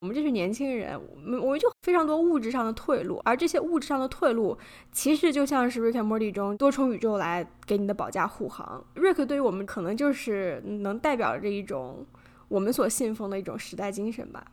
[0.00, 4.56] 我们这群年轻人，我们我们就非常多物质上的退路，而这些物质上的退路，
[4.92, 8.84] 其实就像是《Rick and Morty》中多重宇宙来给你的保驾护航。
[8.94, 12.06] Rick 对于我们可能就是能代表着一种
[12.46, 14.46] 我们所信奉的一种时代精神吧。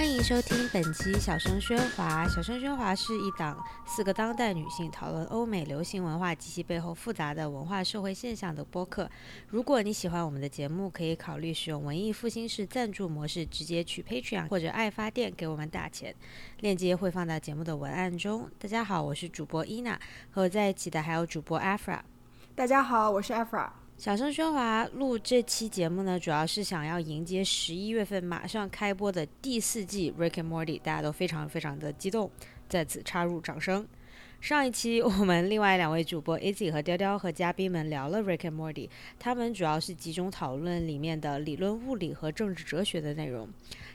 [0.00, 2.24] 欢迎收听本期《小声喧哗》。
[2.34, 9.06] 小声喧哗是一档四个当代女性讨论欧美流行文化及其背后复杂的文化社会现象的播客。
[9.48, 16.14] 如果你喜欢我们的节目，可以考虑使用文艺复兴式赞助模式，直接去 Patreon 或者爱发电给我们打钱。
[16.60, 18.48] 链接会放到节目的文案中。
[18.58, 22.00] 大家好，我是主播伊娜，和我在一起的还有主播 Afra。
[22.54, 23.68] 大家好，我是 Afra。
[24.00, 32.30] 小声喧哗录这期节目呢，主要是想要迎接十一月份马上开播的第四季《Rick and Morty》，大家都非常非常的激动，
[32.66, 33.86] 在此插入掌声。
[34.40, 43.46] 上一期我们另外两位主播 Izzy 和雕雕和嘉宾们聊了《Rick and Morty》，他们主要是集中讨论里面的理论物理和政治哲学的内容。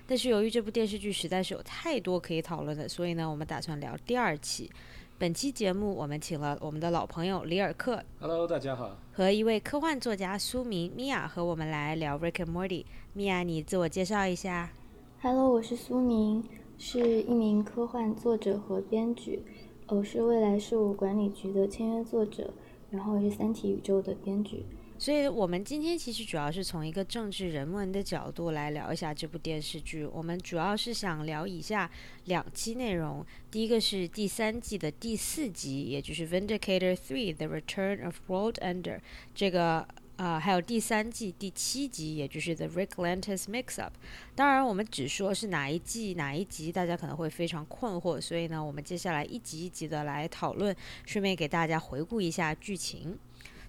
[0.05, 4.69] 但是由于这部电视剧实在是有太多可以讨论的，所以呢，我们打算聊第二期。
[5.17, 12.83] 本期节目我们请了我们的老朋友里尔克，Hello，大家好，和一位科幻作家苏明米娅和我们来聊《Rick and Morty》。
[13.13, 14.73] 米娅，你自我介绍一下。
[15.21, 16.43] Hello，我是苏明，
[16.77, 19.41] 是一名科幻作者和编剧，
[19.87, 22.53] 我是未来事务管理局的签约作者，
[22.89, 24.65] 然后是《三体宇宙》的编剧。
[24.97, 30.05] 所以，我们今天其实主要是从一个政治人文的角度来聊一下这部电视剧。
[30.05, 31.89] 我们主要是想聊以下
[32.25, 38.97] 两期内容：第一个是第三季的第四集，也就是《Vindicator Three: The Return of World Ender》
[39.35, 39.85] 这个
[40.15, 43.93] 啊，还有第三季第七集，也就是《The Rick Lantis Mix Up》。
[44.33, 48.19] 当然，我们只说是哪一季哪一集，大家可能会非常困惑。
[48.21, 50.73] 所以呢，我们接下来一集一集的来讨论，
[51.05, 53.19] 顺便给大家回顾一下剧情。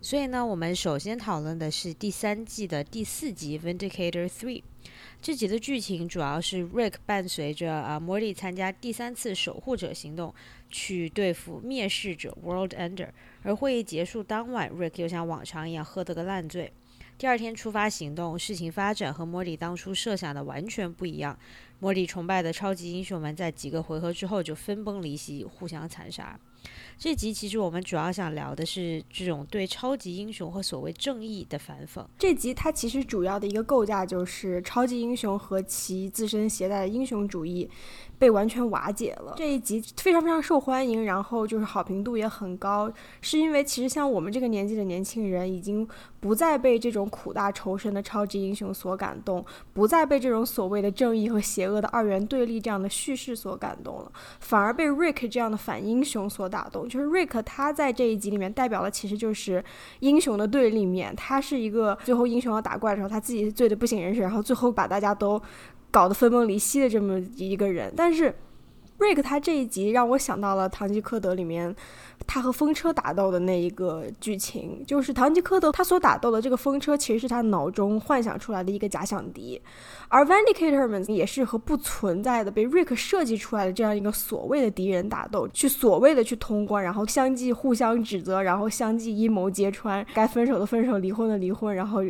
[0.00, 4.60] 所以呢，我们首先讨论的是第三季的第四集《Vindicator Three》。
[5.20, 10.32] 这集的剧情主要是 Rick 伴随着啊 Morty 参加第三次守护者行动，
[10.70, 13.09] 去对付灭世者 World Ender。
[13.43, 16.72] 而会议结束当晚，Rick 又像往常一样喝得个烂醉。
[17.19, 21.37] 第二天出发行动，事情发展和 Morty 当初设想的完全不一样。
[21.78, 26.38] 莫莉崇拜的超级英雄们在几个回合之后就分崩离析，互相残杀。
[26.98, 32.04] 这集其实我们主要想聊的是这种对超级英雄和所谓正义的反讽。
[32.19, 37.70] 这集它其实主要的一个构架就是超级英雄和其自身携带的英雄主义。
[38.19, 39.34] 被完全瓦解了。
[39.37, 42.91] 这一集非常非常受欢迎，然后就是好评度也很高，
[43.21, 45.87] 是因为其实像我们这个年纪的年轻人，已经
[46.21, 54.10] 不再被这种苦大仇深的超级英雄所感动，不再被这种所谓的正义和邪恶的二元对立这样的叙事所感动了，
[54.41, 56.88] 反而被 Rick 这样的反英雄所打动。
[56.88, 59.62] 就是 Rick 他在这一集里面代表的其实就是
[60.00, 65.41] 英雄的对立面，他是一个最后英雄要打怪的时候，他自己醉得不省人事，然后最后把大家都。
[65.96, 68.34] 搞得分崩离析的这么一个人，但是
[68.98, 71.74] ，Rick 他这一集让我想到了《堂吉诃德》里面。
[72.26, 79.60] 他和风车打斗的那一个剧情，就是堂吉诃德他所打斗的这个风车，其实是他脑中幻想出来的一个假想敌，
[80.08, 92.00] 而 Vindicator 们也是和不存在的被 Rick 设计出来的这样一个所谓的敌人打斗，去所谓的去通关，然后相继互相指责，然后相继阴谋揭穿，该分手的分手，离婚的离婚，然后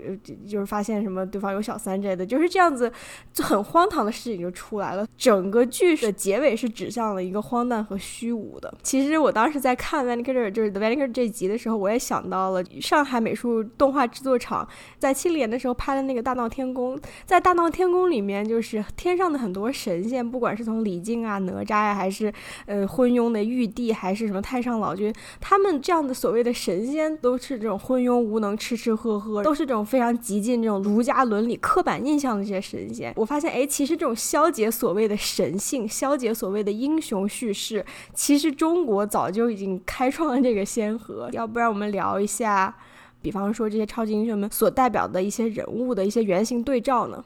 [0.49, 2.91] 就是发现什么对方有小三之类的，就是这样子，
[3.35, 5.05] 就很荒唐的事情就出来了。
[5.19, 8.73] 整个剧的结尾是指向了一个荒诞和虚无的。
[8.85, 9.97] 其实我当时在看。
[10.07, 16.97] Vanquish 就是 Vanquish 这集的时候，我也想到了上海美术动画制作厂在七里年的时候拍的那个《大闹天宫》。
[17.25, 22.33] 在《大闹天宫》里面，就是天上的很多神仙，不管是从李靖啊、哪吒呀，还是
[22.67, 33.13] 呃昏庸的玉帝，还是什么太上老君，他们这样的所谓的神仙，都是这种昏庸无能、吃吃喝喝，都是这种非常极尽这种儒家伦理刻板印象的这些神仙。
[33.17, 39.81] 我发现，哎，其实这种消解所谓的神性、消解所谓的英雄叙事，其实中国早就已经。
[39.87, 42.77] 开创了这个先河，要不然我们聊一下，
[43.23, 47.25] 比方说这些超级英雄们所代表的一些人物的一些原型对照呢？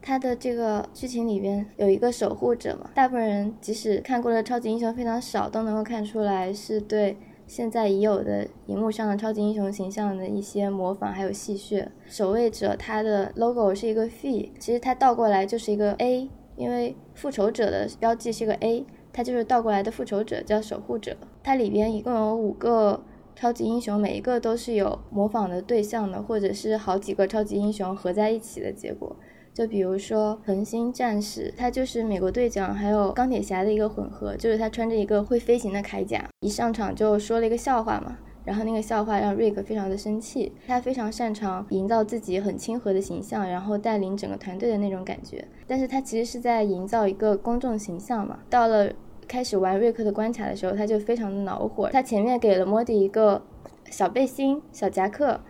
[0.00, 7.16] 他的这个剧情里边有一个守护者嘛，大部分人即使看过的超级英雄非常少，都能够看出来是对
[7.46, 11.88] 现在已有的荧幕上的超级英雄形象的一些模仿还有戏谑。
[12.06, 18.84] 守卫者他的 logo 是一个 V，其实它倒过来就是一个 A，因为复仇者的标记是个 A。
[19.12, 21.16] 它就是倒过来的复仇者，叫守护者。
[21.42, 23.02] 它里边一共有五个
[23.34, 29.16] 超级英雄，每一个都是有模仿的对象的，或者是好几个超级英雄合在一起的结果。
[29.54, 38.18] 就比如说恒星战士，他就是美国队长还有钢铁侠的一个混合，就是他穿着一个会飞行的铠甲，一上场就说了一个笑话嘛。
[38.46, 45.44] 然后那个笑话让瑞克非常的生气，他非常擅长营造自己很亲和的形象，然后带领整个团队的那种感觉。
[45.66, 48.38] 但是他其实是在营造一个公众形象嘛。
[48.48, 48.88] 到了
[49.26, 51.90] 开始玩瑞克的关卡的时候，他就非常的恼火。
[51.90, 53.42] 他前面给了莫迪一个
[53.90, 55.40] 小背心、小夹克，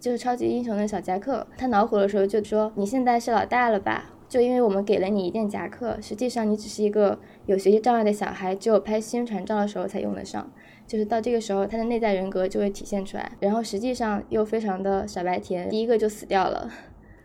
[0.00, 1.46] 就是超级英雄的小夹克。
[1.56, 4.10] 他恼火的时候就说：“你现在是老大了吧？
[4.28, 10.50] 就因为我们给了你一件夹克，实际上你只是一个有学习障碍的小孩，只有拍宣传照的时候才用得上。”
[10.92, 16.70] 就是到这个时候，他的内在人格就会体现出来，然后实际上又非常的傻白甜，第一个就死掉了。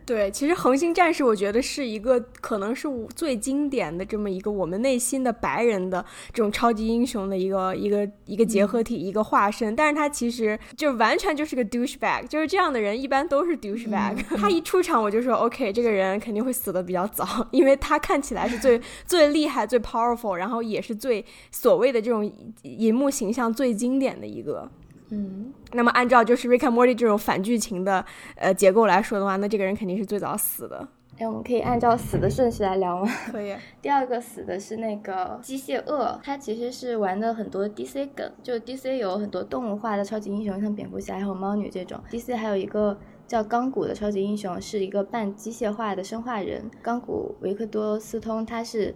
[0.08, 6.02] 对，其实恒星战士我觉得是一个可能是最经典的这么一个我们内心的白人的
[6.32, 9.76] 这种超级英雄的一个一个一个结合体，一个化身。
[9.76, 14.16] 但是他其实就完全就是个 douchebag，就是这样的人一般都是 douchebag。
[14.40, 21.22] 他一出场我就说 OK，这个人肯定会死的比较早， 因为他看起来是最最厉害、最 powerful，然后也是最
[21.52, 22.32] 所谓的这种
[22.62, 24.70] 银幕形象最经典的一个。
[25.10, 28.04] 嗯，那么按照就是 Rick and Morty 这种反剧情的
[28.36, 30.86] 呃结构来说的话，那这个人肯定是最早死的。
[31.18, 33.10] 哎，我们可以按照死的顺序来聊吗？
[33.32, 33.52] 可以。
[33.82, 41.98] 第二个死的是那个机械鳄，他其实是玩的很多 DC 梗，就 DC 有很多动物化的超级英雄，像蝙蝠侠还有猫女这种。
[42.10, 42.96] DC 还有一个
[43.26, 46.70] 叫钢骨的超级英雄，是一个半机械化的生化人。
[46.82, 48.94] 钢骨维克多斯通他是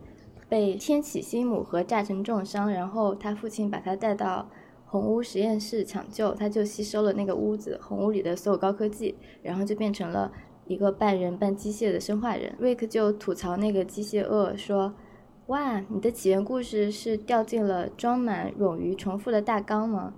[0.49, 4.47] 被天启星母核炸成重伤，然后他父亲把他带到。
[4.93, 10.31] 红屋实验室抢救，他就吸收了那个屋子红屋里的所有高科技，然后就变成了
[10.67, 12.55] 一个半人半机械的生化人。
[12.59, 14.93] 瑞克就吐槽那个机械鳄说
[15.49, 20.13] ：“哇，你的起源故事是掉进了装满冗余重复的大缸吗？”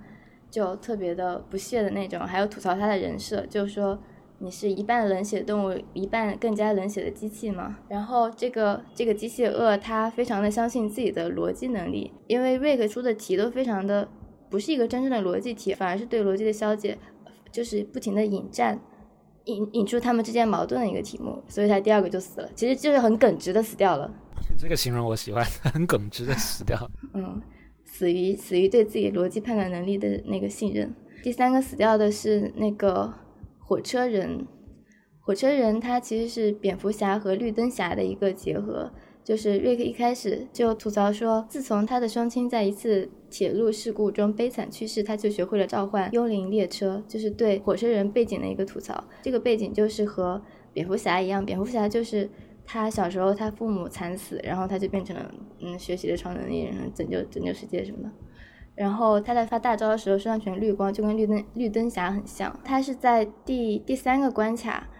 [0.50, 4.00] 就特别的不屑的那种，还有吐槽他的人设，就说
[4.40, 7.78] 你是一半冷血动物，一半更加冷血的机器吗？
[7.88, 14.08] 然后这个这个机械鳄他非常的相信自己的逻辑能力，因为瑞克出的题都非常的。
[14.50, 16.98] 不是一个真正的逻辑题，反而是对逻辑的消解，
[17.50, 18.80] 就是不停的引战，
[19.44, 24.12] 引引出他们之间矛盾的一个题目，所以他第二个就死了，其实就是很耿直的死掉了。
[24.58, 26.90] 这个形容我喜欢，很耿直的死掉。
[27.14, 27.40] 嗯，
[27.84, 30.94] 死于死于对自己逻辑判断能力的那个信任。
[31.22, 33.12] 第三个死掉的是那个
[33.58, 34.46] 火车人，
[35.20, 38.92] 火车人他其实是蝙蝠侠和绿灯侠的一个结合。
[39.24, 49.02] 就是瑞克一开始就吐槽说，自从他的双亲在一次铁路事故中悲惨去世，他就学会了召唤幽灵列车，就是对火车人背景的一个吐槽。
[49.22, 50.42] 这个背景就是和
[50.74, 52.28] 蝙蝠侠一样，蝙蝠侠就是
[52.66, 58.10] 他小时候他父母惨死，然后他就变成了嗯学习的超能力人，拯救拯救世界什么的。
[58.74, 62.60] 然后他在发大招的时候身上全绿光，就跟绿灯绿灯侠很像。
[62.62, 64.90] 他是在第第三个关卡。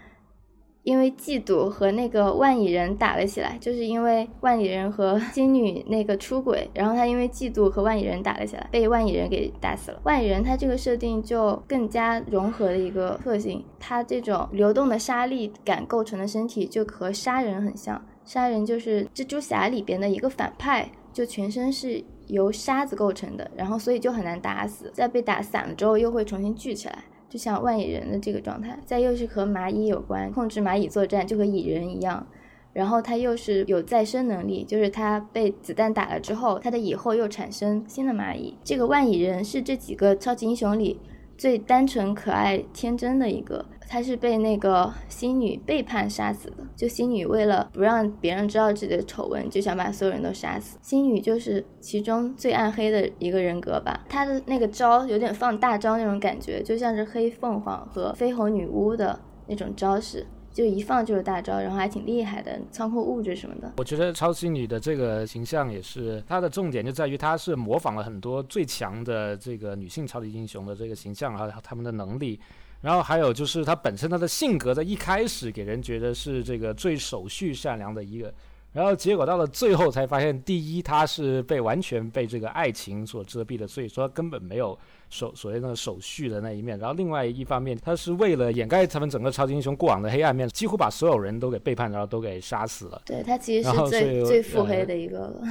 [0.84, 10.00] 因为嫉妒和那个万蚁人打了起来，就是因为万蚁人和 金女那个出轨，然后他因为嫉妒和万蚁人打了起来，被万蚁人给打死了。
[10.04, 27.04] 万蚁人他这个设定就更加融合的一个特性，他这种流动的沙粒感构成的身体就和杀人很像，杀人就是蜘蛛侠里边的一个反派，就全身是由沙子构成的，然后所以就很难打死，在被打散了之后又会重新聚起来。
[27.34, 32.24] 就像万蚁人的这个状态，再又是和蚂蚁有关，控制蚂蚁作战就和蚁人一样，
[32.72, 38.54] 然后他又是有再生能力，就是他被子弹打了之后，他的蚁后又产生新的蚂蚁。
[38.62, 41.00] 这个万蚁人是这几个超级英雄里。
[41.36, 46.56] 最单纯、可爱、天真的一个，他是被那个星女背叛杀死的。
[46.76, 50.78] 就星女为了不让别人知道自己的丑闻，就想把所有人都杀死。
[50.82, 54.04] 星女就是其中最暗黑的一个人格吧。
[54.08, 60.26] 她的那个招有点放大招那种感觉，就像是黑凤凰和绯红女巫的那种招式。
[60.52, 63.72] 就一放就是大招，然后还挺厉害的，仓库物质什么的。
[63.76, 72.38] 我觉得超星女的这个形象也是，她的重点就在于她是模仿了很多最强的这个女性超级英雄的这个形象和他们的能力，
[72.84, 78.30] 然后还有就是他本身他的性格在一开始给人觉得是这个最守序善良的一个。
[78.74, 86.78] 然后结果到了最后才发现，第一他是被完全被这个爱情所遮蔽的，所以说根本没有守所谓那个守序的那一面。
[86.78, 93.00] 然后另外一方面，他是为了掩盖他们整个超级英雄过往的黑暗面，几乎把所有人都给背叛，然后都给杀死了。
[93.06, 95.42] 对他其实是最最腹黑的一个了。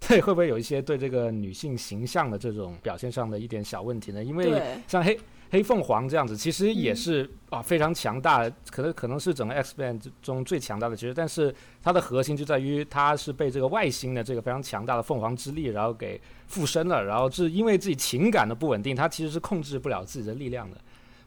[0.00, 4.24] 对，会不会有一些对这个女性形象的这种表现上的一点小问题呢？
[4.24, 5.16] 因为像黑。
[5.52, 20.78] 黑凤凰这样子其实也是啊非常强大，可能可能是整个 X Man 中最强大的，其实但是它的核心就在于它是被这个外星的这个非常强大的凤凰之力然后给附身了，然后是因为自己情感的不稳定，它其实是控制不了自己的力量的，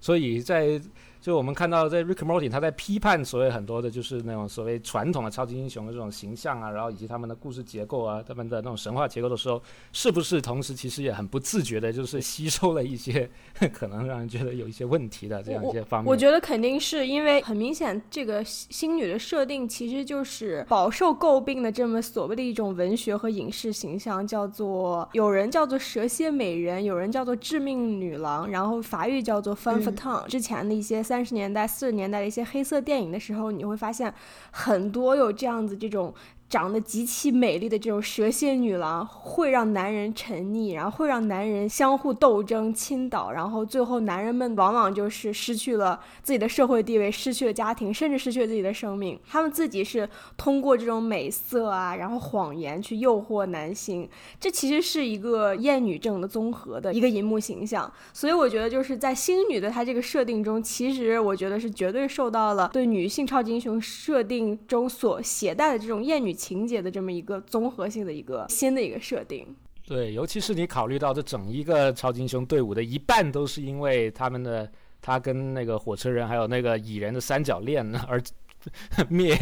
[0.01, 0.82] 所以在
[1.25, 9.60] 就我们看到在 Rick Morty 他在批判所谓很多的就是那种所谓传统的超级英雄的这种形象啊，然后以及他们的故事结构啊，他们的那种神话结构的时候，
[9.91, 13.27] 是不是同时其实也很不自觉的，就是吸收了一些
[13.74, 16.08] 可能让人觉得有一些问题的这样一些方面？
[16.08, 30.27] 我觉得肯定是因为很明显，这个星女的设定其实就是饱受诟病的这么所谓的一种文学和影视形象，叫做有人叫做蛇蝎美人，有人叫做致命女郎，然后法语叫做 femme fatale。
[30.27, 34.13] 之前的一些三三十年代、四十年代的一些黑色电影的时候，你会发现
[34.51, 36.13] 很多有这样子这种。
[36.47, 49.19] 长得极其美丽的这种蛇蝎女郎会让男人沉溺，然后会让男人相互斗争、倾倒，然后最后男人们往往就是失去了自己的社会地位，失去了家庭，甚至失去了自己的生命。
[49.27, 54.07] 他们自己是通过这种美色啊，然后谎言去诱惑男性，
[54.39, 57.91] 这其实是一个厌女症的综合的一个银幕形象。
[58.13, 66.35] 所以我觉得就是在星女的她这个设定中，其实我觉得是绝对受到了对女性超级英雄设定中所携带的这种厌女。
[66.36, 69.48] 情节的这么一个综合性的一个新的一个设定，
[69.88, 74.70] 对，尤其是你考虑到这整一个超级英雄队伍的一半都是因为他们的
[75.01, 78.22] 他跟那个火车人还有那个蚁人的三角恋而。
[79.10, 79.36] 灭，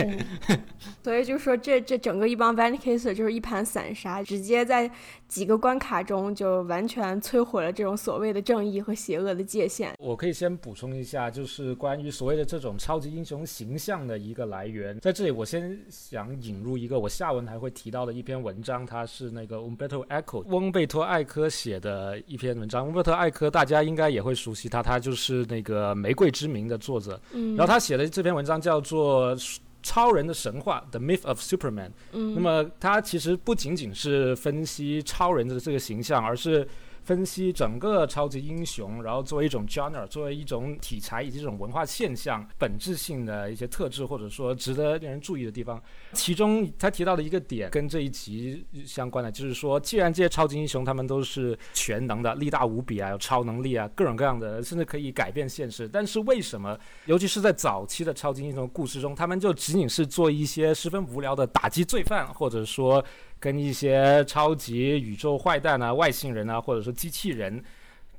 [1.04, 4.90] 所以就是说，这这整个一帮 v a n c a s e r 就是一盘散沙，直接在
[5.28, 9.94] 几个关卡中就完全摧毁了这种所谓的正义和邪恶的界限。
[10.00, 22.86] 我可以先补充一下，就是关于所谓的这种超级英雄形象的一个来源，在这里我先想引入一个我下文还会提到的一篇文章，它是那个 Umberto Eco 翁贝托艾科写的一篇文章。
[22.86, 27.20] 翁贝托艾科大家应该也会熟悉他，他就是那个《玫瑰之名》的作者。
[27.32, 29.13] 嗯，然后他写的这篇文章叫做。
[29.18, 29.38] 呃，
[29.82, 31.92] 超人的神话，The Myth of Superman。
[32.12, 36.68] 嗯，那么它其实不仅仅是分析超人的这个形象，而是。
[37.04, 45.82] 分析整个超级英雄，然后作为一种 genre，作为一种题材以及这种文化现象本质性的一些特质，或者说值得令人注意的地方。
[46.14, 63.04] 其中他提到的一个点跟这一集相关的，就是说，既然这些超级英雄他们都是全能的，力大无比啊，有超能力啊，各种各样的，甚至可以改变现实，但是为什么，尤其是在早期的超级英雄故事中，他们就仅仅是做一些十分无聊的打击罪犯，或者说。
[63.44, 67.62] 跟一些超级宇宙坏蛋啊、外星人啊，或者说机器人，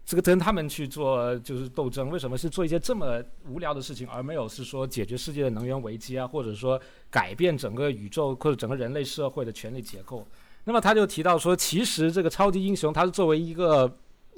[0.04, 6.78] 这个跟他们去做就是斗争，为什么是做一些这么无聊的事情，而没有是说解决世界的能源危机啊，或者说
[7.10, 10.28] 改变整个宇宙或者整个人类社会的权力结构？
[10.64, 13.90] 那么他就提到说，其实这个超级英雄，他是作为一个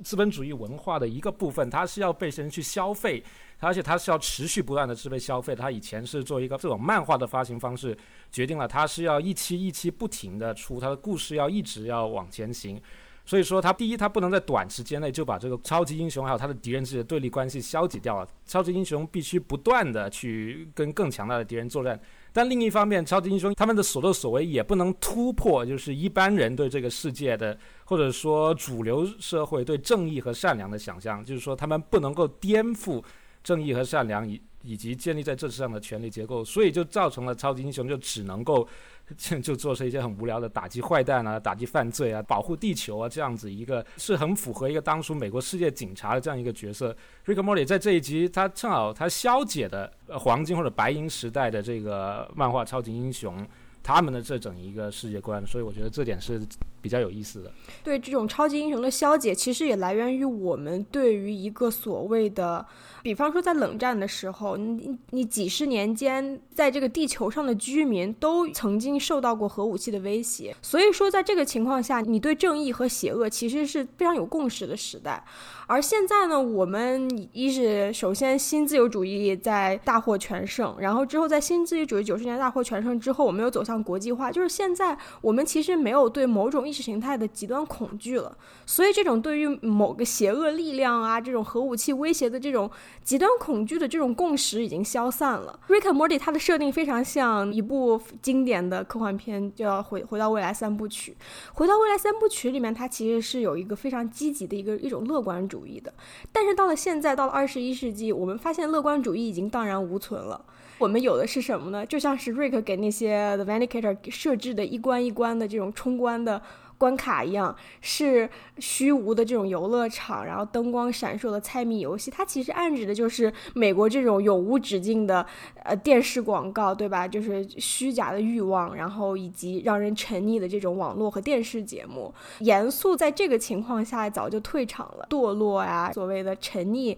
[0.02, 3.22] 资本主义文化的一个部分，它是要被人去消费。
[3.58, 7.96] 而且它是要持续不断的是被消费，它以前是做一个这种漫画的发行方式，
[8.30, 12.78] 决定了它是要一期一期不停的出，它的故事要一直要往前行。
[13.24, 18.28] 所以说，它第一，它不能在短时间内就把这个超级英雄还有它的敌人之间的对立关系消解掉了。
[18.44, 21.98] 超级英雄必须不断的去跟更强大的敌人作战。
[22.37, 33.02] 但另一方面，超级英雄他们的所作所为也不能突破，就是一般人对这个世界的，或者说主流社会对正义和善良的想象，就是说他们不能够颠覆。
[33.43, 38.66] 正义和善良以以及建立在这之上的权力结构，所以就造成了超级英雄就只能够
[39.42, 46.94] 就做出一些很无聊的打击坏蛋啊、打击犯罪啊、保护地球啊这样子一个是很符合一个当初美国世界警察的这样一个角色。
[47.25, 53.46] Rick Morty 在这一集他正好他消解的黄金或者白银时代的这个漫画超级英雄。
[53.82, 56.44] 他们的这整一个世界观，所以我觉得这点是
[56.87, 57.50] 比较有意思的。
[57.83, 62.64] 对这种超级英雄的消解，其实也来源于我们对于一个所谓的，
[63.02, 75.25] 比方说在冷战的时候，你你几十年间，在这个地球上的居民都曾经受到过核武器的威胁，所以说在这个情况下，你对正义和邪恶其实是非常有共识的时代。
[75.66, 92.71] 而现在呢，我们一是首先新自由主义在大获全胜，然后之后在新自由主义九十年大获全胜之后，我们又走向国际化，就是现在我们其实没有对某种意识形态的极端恐惧了，所以这种对于某个邪恶力量啊，这种核武器威胁的这种
[93.02, 95.59] 极端恐惧的这种共识已经消散了。
[95.68, 101.16] Rick Morty 它的设定非常像一部经典的科幻片，叫《回回到未来三部曲》。
[101.54, 105.64] 回到未来三部曲里面，它其实是有一个非常积极的一个一种乐观主。
[105.66, 105.92] 义的，
[106.30, 110.45] 但是到了现在，到了二十一世纪，我们发现乐观主义已经荡然无存了。
[110.78, 111.85] 我们有的是什么呢？
[111.85, 116.40] 就像是瑞克给那些 The Vindicator 设置的一关一关的这种冲关的。
[116.78, 118.28] 关卡一样是
[118.59, 125.25] 虚无的这种游乐场，然后灯光闪烁的猜谜游戏，它其实暗指的就是美国这种永无止境的
[125.64, 127.09] 呃电视广告，对吧？
[127.09, 132.12] 就是虚假的欲望，然后以及让人沉溺的这种网络和电视节目。
[132.40, 136.97] 严肃在这个情况下早就退场了，堕落呀，所谓的沉溺。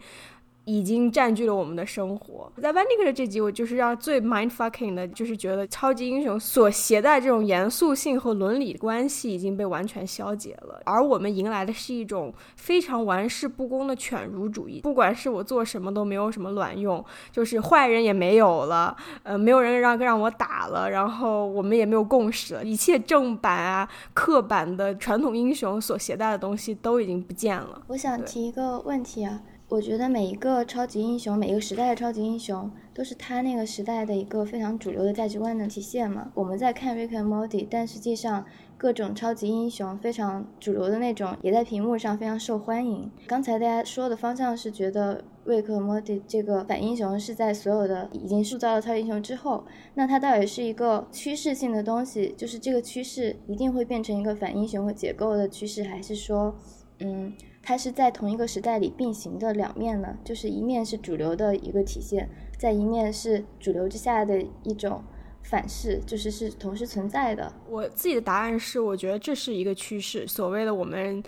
[0.68, 2.52] 已经占据了我们的生活。
[2.60, 14.80] 在 v a n i k 的这集，我就是让最 mind fucking 的，就是觉得超级英雄所携带这种严肃性和伦理关系已经被完全消解了，而我们迎来的是一种非常玩世不恭的犬儒主义。
[14.82, 27.82] 不管是我做什么都没有什么卵用，就是坏人也没有了，呃，没有人让让我打了，然后我们也没有共识了，一切正版啊、刻板的传统英雄所携带的东西都已经不见了。
[27.87, 29.40] 我想提一个问题啊。
[29.70, 36.32] 我觉得每一个超级英雄，每一个时代的超级英雄，都是他那个时代的一个非常主流的价值观的体现嘛。
[36.34, 38.46] 我们在看《Rick and Morty》，但实际上
[38.78, 43.10] 各种超级英雄非常主流的那种，也在屏幕上非常受欢迎。
[43.26, 56.56] 刚才大家说的方向是觉得《瑞克和莫蒂》这个反英雄是在所有的已经塑造了超级英雄之后，那它到底是一个趋势性的东西，就是这个趋势一定会变成一个反英雄和解构的趋势，还是说，
[57.00, 57.34] 嗯？
[57.68, 65.04] 它是在同一个时代里并行的两面呢，就是一面是主流的一个体现，在一面是主流之下的一种
[65.42, 67.52] 反噬，就是是同时存在的。
[67.68, 70.26] 我自己的答案是，我觉得这是一个趋势。
[70.26, 71.22] 所谓的我们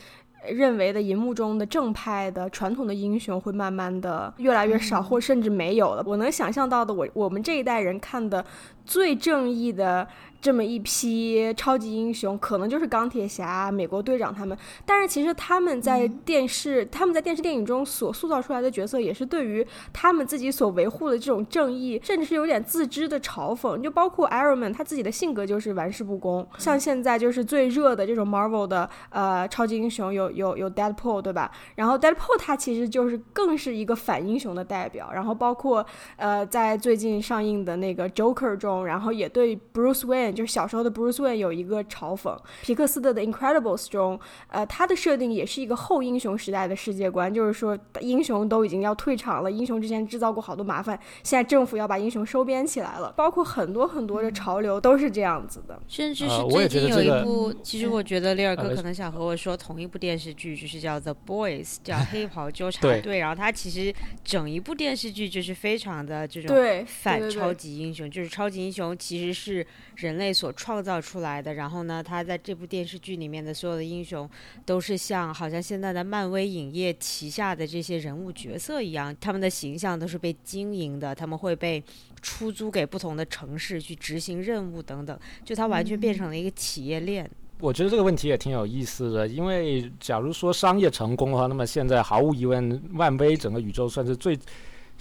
[0.51, 6.03] 认为的银幕中的正派的传统的英雄会慢慢的越来越少，或甚至没有了。
[6.07, 8.43] 我能想象到的，我我们这一代人看的
[8.91, 10.09] 最正义的。
[10.43, 14.57] 这么一批超级英雄，可能就是钢铁侠、美国队长他们。
[14.87, 23.83] 但是其实他们在电视、他们在电视电影中所塑造出来的角色，也是对于他们自己所维护的这种正义，甚至是有点自知的嘲讽。
[23.83, 26.49] 就包括 Iron Man，他自己的性格就是玩世不恭。
[26.57, 31.53] 像现在就是最热的这种 Marvel 的呃超级英雄，有有有 Deadpool，对吧？
[31.75, 35.11] 然后 Deadpool 他其实就是更是一个反英雄的代表。
[35.13, 35.85] 然后包括
[36.17, 40.33] 呃在最近上映的那个 Joker 中，然后也对 Bruce Wayne。
[40.33, 44.19] 就是小时候的 Bruce Wayne 有一个嘲讽，皮克斯的的 Incredibles 中，
[44.49, 63.95] 呃，他的设定也是一个后英雄时代的世界观，就是说英雄都已经要退场了，英雄之前制造过好多麻烦，现在政府要把英雄收编起来了，包括很多很多的潮流都是这样子的，甚至是最近有一部，其实我觉得里尔哥可能想和我说同一部电视剧，就是叫 The Boys， 叫黑袍纠察队，然后他其实
[64.25, 70.21] 整一部电视剧就是非常的这种反超级英雄，就是超级英雄其实是人。
[70.21, 74.29] 类所创造出来的，然后呢，他在这部电视剧里面的所有的英雄，
[74.67, 81.83] 都是像好像现在的漫威影业旗下的这些人物角色一样，他们的形象都是被经营的，他们会被
[82.21, 87.29] 出租给不同的城市去执行任务等等，就它完全变成了一个企业链。
[87.59, 94.39] 我觉得这个问题也挺有意思的，因为假如说商业成功的话，那么现在毫无疑问，漫威整个宇宙算是最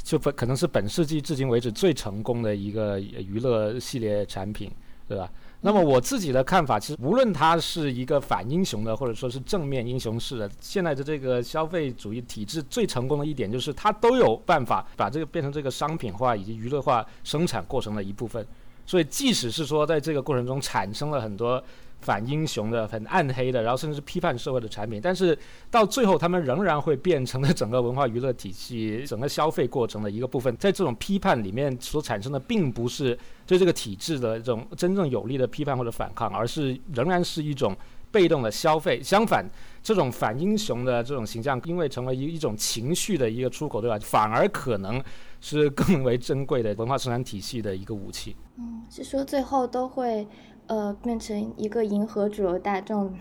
[0.03, 4.71] 就本可能是本世纪至今为止最成功的一个娱乐系列产品。
[5.09, 5.27] 对吧？
[5.61, 18.45] 那么我自己的看法，其实无论它是一个反英雄的，或者说是正面英雄式的，现在的这个消费主义体制最成功的一点，就是它都有办法把这个变成这个商品化以及娱乐化生产过程的一部分。
[18.85, 21.63] 所以，即使是说在这个过程中产生了很多。
[22.01, 25.37] 反英雄的、很暗黑的，然后甚至是批判社会的产品，但是
[25.69, 30.55] 到最后，他们仍然会变成了整个文化娱乐体系、整个消费过程的一个部分。
[30.57, 37.75] 在这种批判里面所产生的，并不是对这个体制的这种真正有力的批判或者反抗，而是仍然是一种
[38.11, 39.03] 被动的消费。
[39.03, 39.45] 相反，
[39.83, 43.99] 这种反英雄的这种形象，因为成为一一种情绪的一个出口，对吧？
[44.01, 45.03] 反而可能
[45.41, 48.35] 是更为珍贵的文化生产体系的一个武器。
[48.57, 50.25] 嗯，是说最后都会。
[50.69, 53.11] 呃，变成一个迎合主流大众、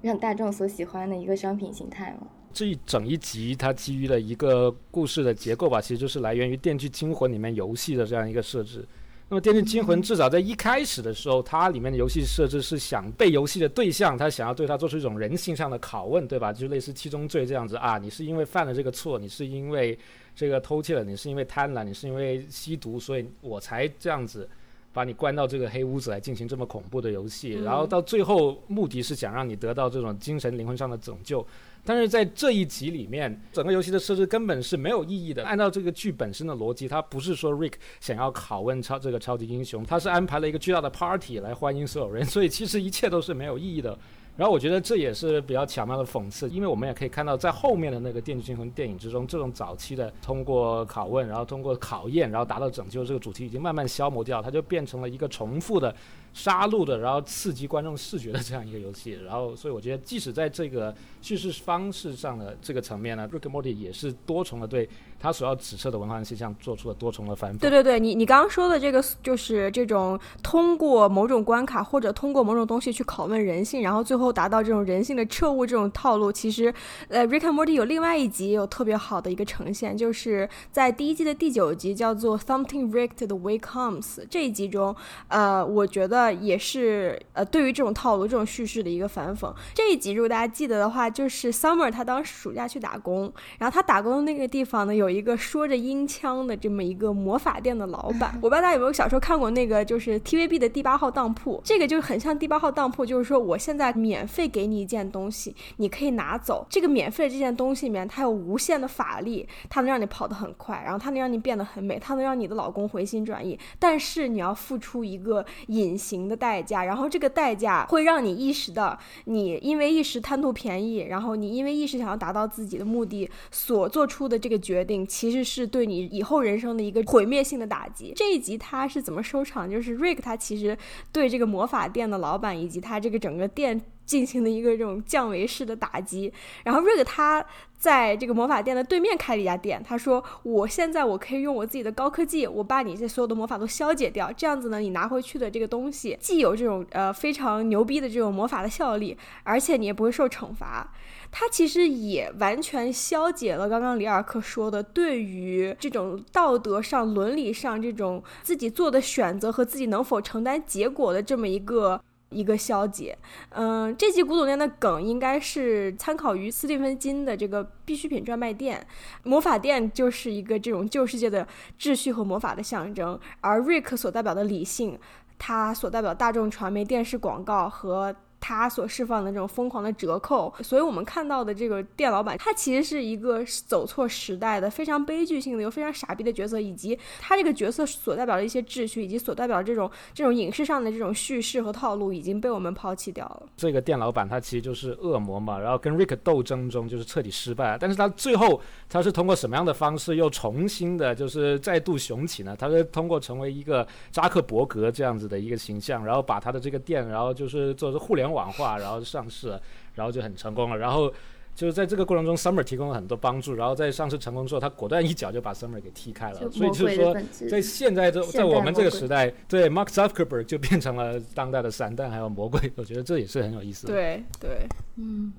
[0.00, 2.26] 让大众所喜欢的一个商品形态吗？
[2.50, 8.82] 这一整一集它基于了一个故事的结构吧，其实就是来源于《电锯惊魂》里面游戏的这样一个设置。
[9.28, 16.54] 那么《电锯惊魂》至少在一开始的时候，它里面的游戏设置是想被游戏的对象，他想要对他做出一种人性上的拷问，对吧？
[16.54, 19.98] 就类似七宗罪这样子啊，你是因为犯了这个错，你是因为
[20.34, 24.48] 这个偷窃了，你是因为贪婪，你是因为吸毒，所以我才这样子。
[24.94, 31.44] 把你关到这个黑屋子来进行这么恐怖的游戏，然后到最后目的是想让你得到这种精神灵魂上的拯救，
[31.84, 35.44] 但是在这一集里面，整个游戏的设置根本是没有意义的。
[35.44, 43.98] 按照这个剧本身的逻辑，它不是说 Rick 想要拷问超这个超级英雄，他是安排了一个巨大的 party 来欢迎所有人，所以其实一切都是没有意义的。
[44.36, 55.94] 然后我觉得这也是比较巧妙的讽刺，因为我们也可以看到，在后面的那个《电锯惊魂》电影之中，这种早期的通过拷问，然后通过考验，然后达到拯救这个主题已经慢慢消磨掉，它就变成了一个重复的
[56.34, 59.18] 杀戮的，然后刺激观众视觉的这样一个游戏。
[59.24, 64.86] 然后，所以我觉得，即使在这个叙事方式上的这个层面呢，《Rick and Morty》也是多重的对
[65.20, 67.58] 他所要指涉的文化现象做出了多重的反讽。
[67.58, 76.74] 对对对，你你刚刚说的这个就是这种通过某种关卡或者通过某种东西去拷问人性，然后最后达到这种人性的彻悟这种套路，其实
[77.08, 84.94] 呃，《Rick and Morty》有另外一集有特别好的一个呈现，就是在第一季的第九集叫做《Something Rick the Way Comes》这一集中，
[85.28, 89.52] 呃，我觉得也是呃对于这种套路、这种叙事的一个反讽。
[89.74, 98.38] 这一集如果大家记得的话，就是 Summer 他当时暑假去打工，然后他打工的那个地方呢，有一个说着音腔的这么一个魔法店的老板。
[98.42, 106.66] 我不知道大家有没有小时候看过那个，就是 TVB 的第八号当铺，这个就很像第八号当铺，就是说我现在免费给你一件东西，你可以拿走。
[106.70, 113.58] 这个免费的这件东西里面，它有无限的法力，它能让你跑得很快，然后它能让你变得很美，它能让你的老公回心转意。
[113.78, 128.12] 但是你要付出一个隐形的代价，然后这个代价会让你意识到，你因为一时贪图便宜，然后你因为一时想要达到自己的目的所做出的这个决定，其实是对你以后人生的一个毁灭性的打击。
[128.14, 129.70] 这一集他是怎么收场？
[129.70, 130.76] 就是 Rick 他其实
[131.10, 133.80] 对这个魔法店的老板以及他这个整个店。
[134.04, 136.32] 进行的一个这种降维式的打击，
[136.64, 137.44] 然后瑞克他
[137.78, 150.92] 在这个魔法店的对面开了一家店，他说我现在我可以用我自己的高科技，我把你这所有的魔法都消解掉，这样子呢，你拿回去的这个东西既有这种呃非常牛逼的这种魔法的效力，而且你也不会受惩罚。
[151.30, 162.00] 他其实也完全消解了刚刚里尔克说的对于这种道德上、伦理上这种自己做的选择和自己能否承担结果的这么一个。
[162.34, 163.16] 一个消解，
[163.50, 168.84] 嗯，这集古董店的梗应该是参考于斯蒂芬金的这个必需品专卖店，
[169.22, 171.46] 魔法店就是一个这种旧世界的
[171.78, 174.98] 秩序和魔法的象征，而瑞克所代表的理性，
[175.38, 178.14] 他所代表大众传媒、电视广告和。
[178.46, 193.44] 他所释放的这种疯狂的折扣，所以我们看到的这个店老板，他其实是一个走错时代的非常悲剧性的又非常傻逼的角色，以及他这个角色所代表的一些秩序，以及所代表这种这种影视上的这种叙事和套路，已经被我们抛弃掉了。
[193.56, 202.54] 这个店老板他其实就是恶魔嘛，然后跟 Rick 斗争中就是彻底失败了，但是他最后他是通过什么样的方式又重新的，就是再度雄起呢？
[202.54, 208.33] 他是通过成为一个扎克伯格这样子的一个形象，然后把他的这个店，然后就是做互联网。
[208.34, 209.58] 网化，然后上市，
[209.94, 210.76] 然后就很成功了。
[210.76, 211.10] 然后
[211.54, 213.54] 就是在这个过程中，Summer 提供了很多帮助。
[213.54, 216.50] 然后在上市成功之后，他果断一脚就把 Summer 给踢开了。
[216.50, 217.16] 所以就是说，
[217.48, 222.72] 在现在这在我们这个时代，对 Mark Zuckerberg 就变成了当代的散弹还有魔鬼。
[222.74, 223.86] 我觉得这也是很有意思。
[223.86, 224.66] 对对，
[224.96, 225.32] 嗯，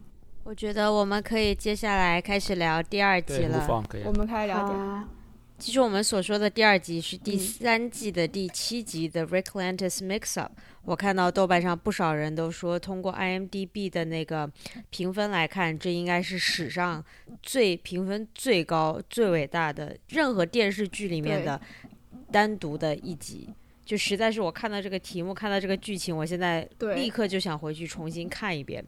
[0.46, 3.68] 我觉得我们可以接下来开始聊第二集了。
[4.06, 5.08] 我们开始聊点。
[5.58, 10.52] 其实我们所说的第二集是第三季的第七集的 Rick Lantis Mix Up。
[10.86, 14.50] 我看到豆瓣上不少人都说，通过 IMDB 的那个
[14.92, 17.04] 评分来看，这应该是史上
[17.42, 21.60] 最评分最高、最伟大的任何电视剧里面的
[22.32, 23.50] 单独的一集。
[23.84, 28.84] 就实在是我看到这个题目，看到这个剧情，我现在立刻就想回去重新看一遍。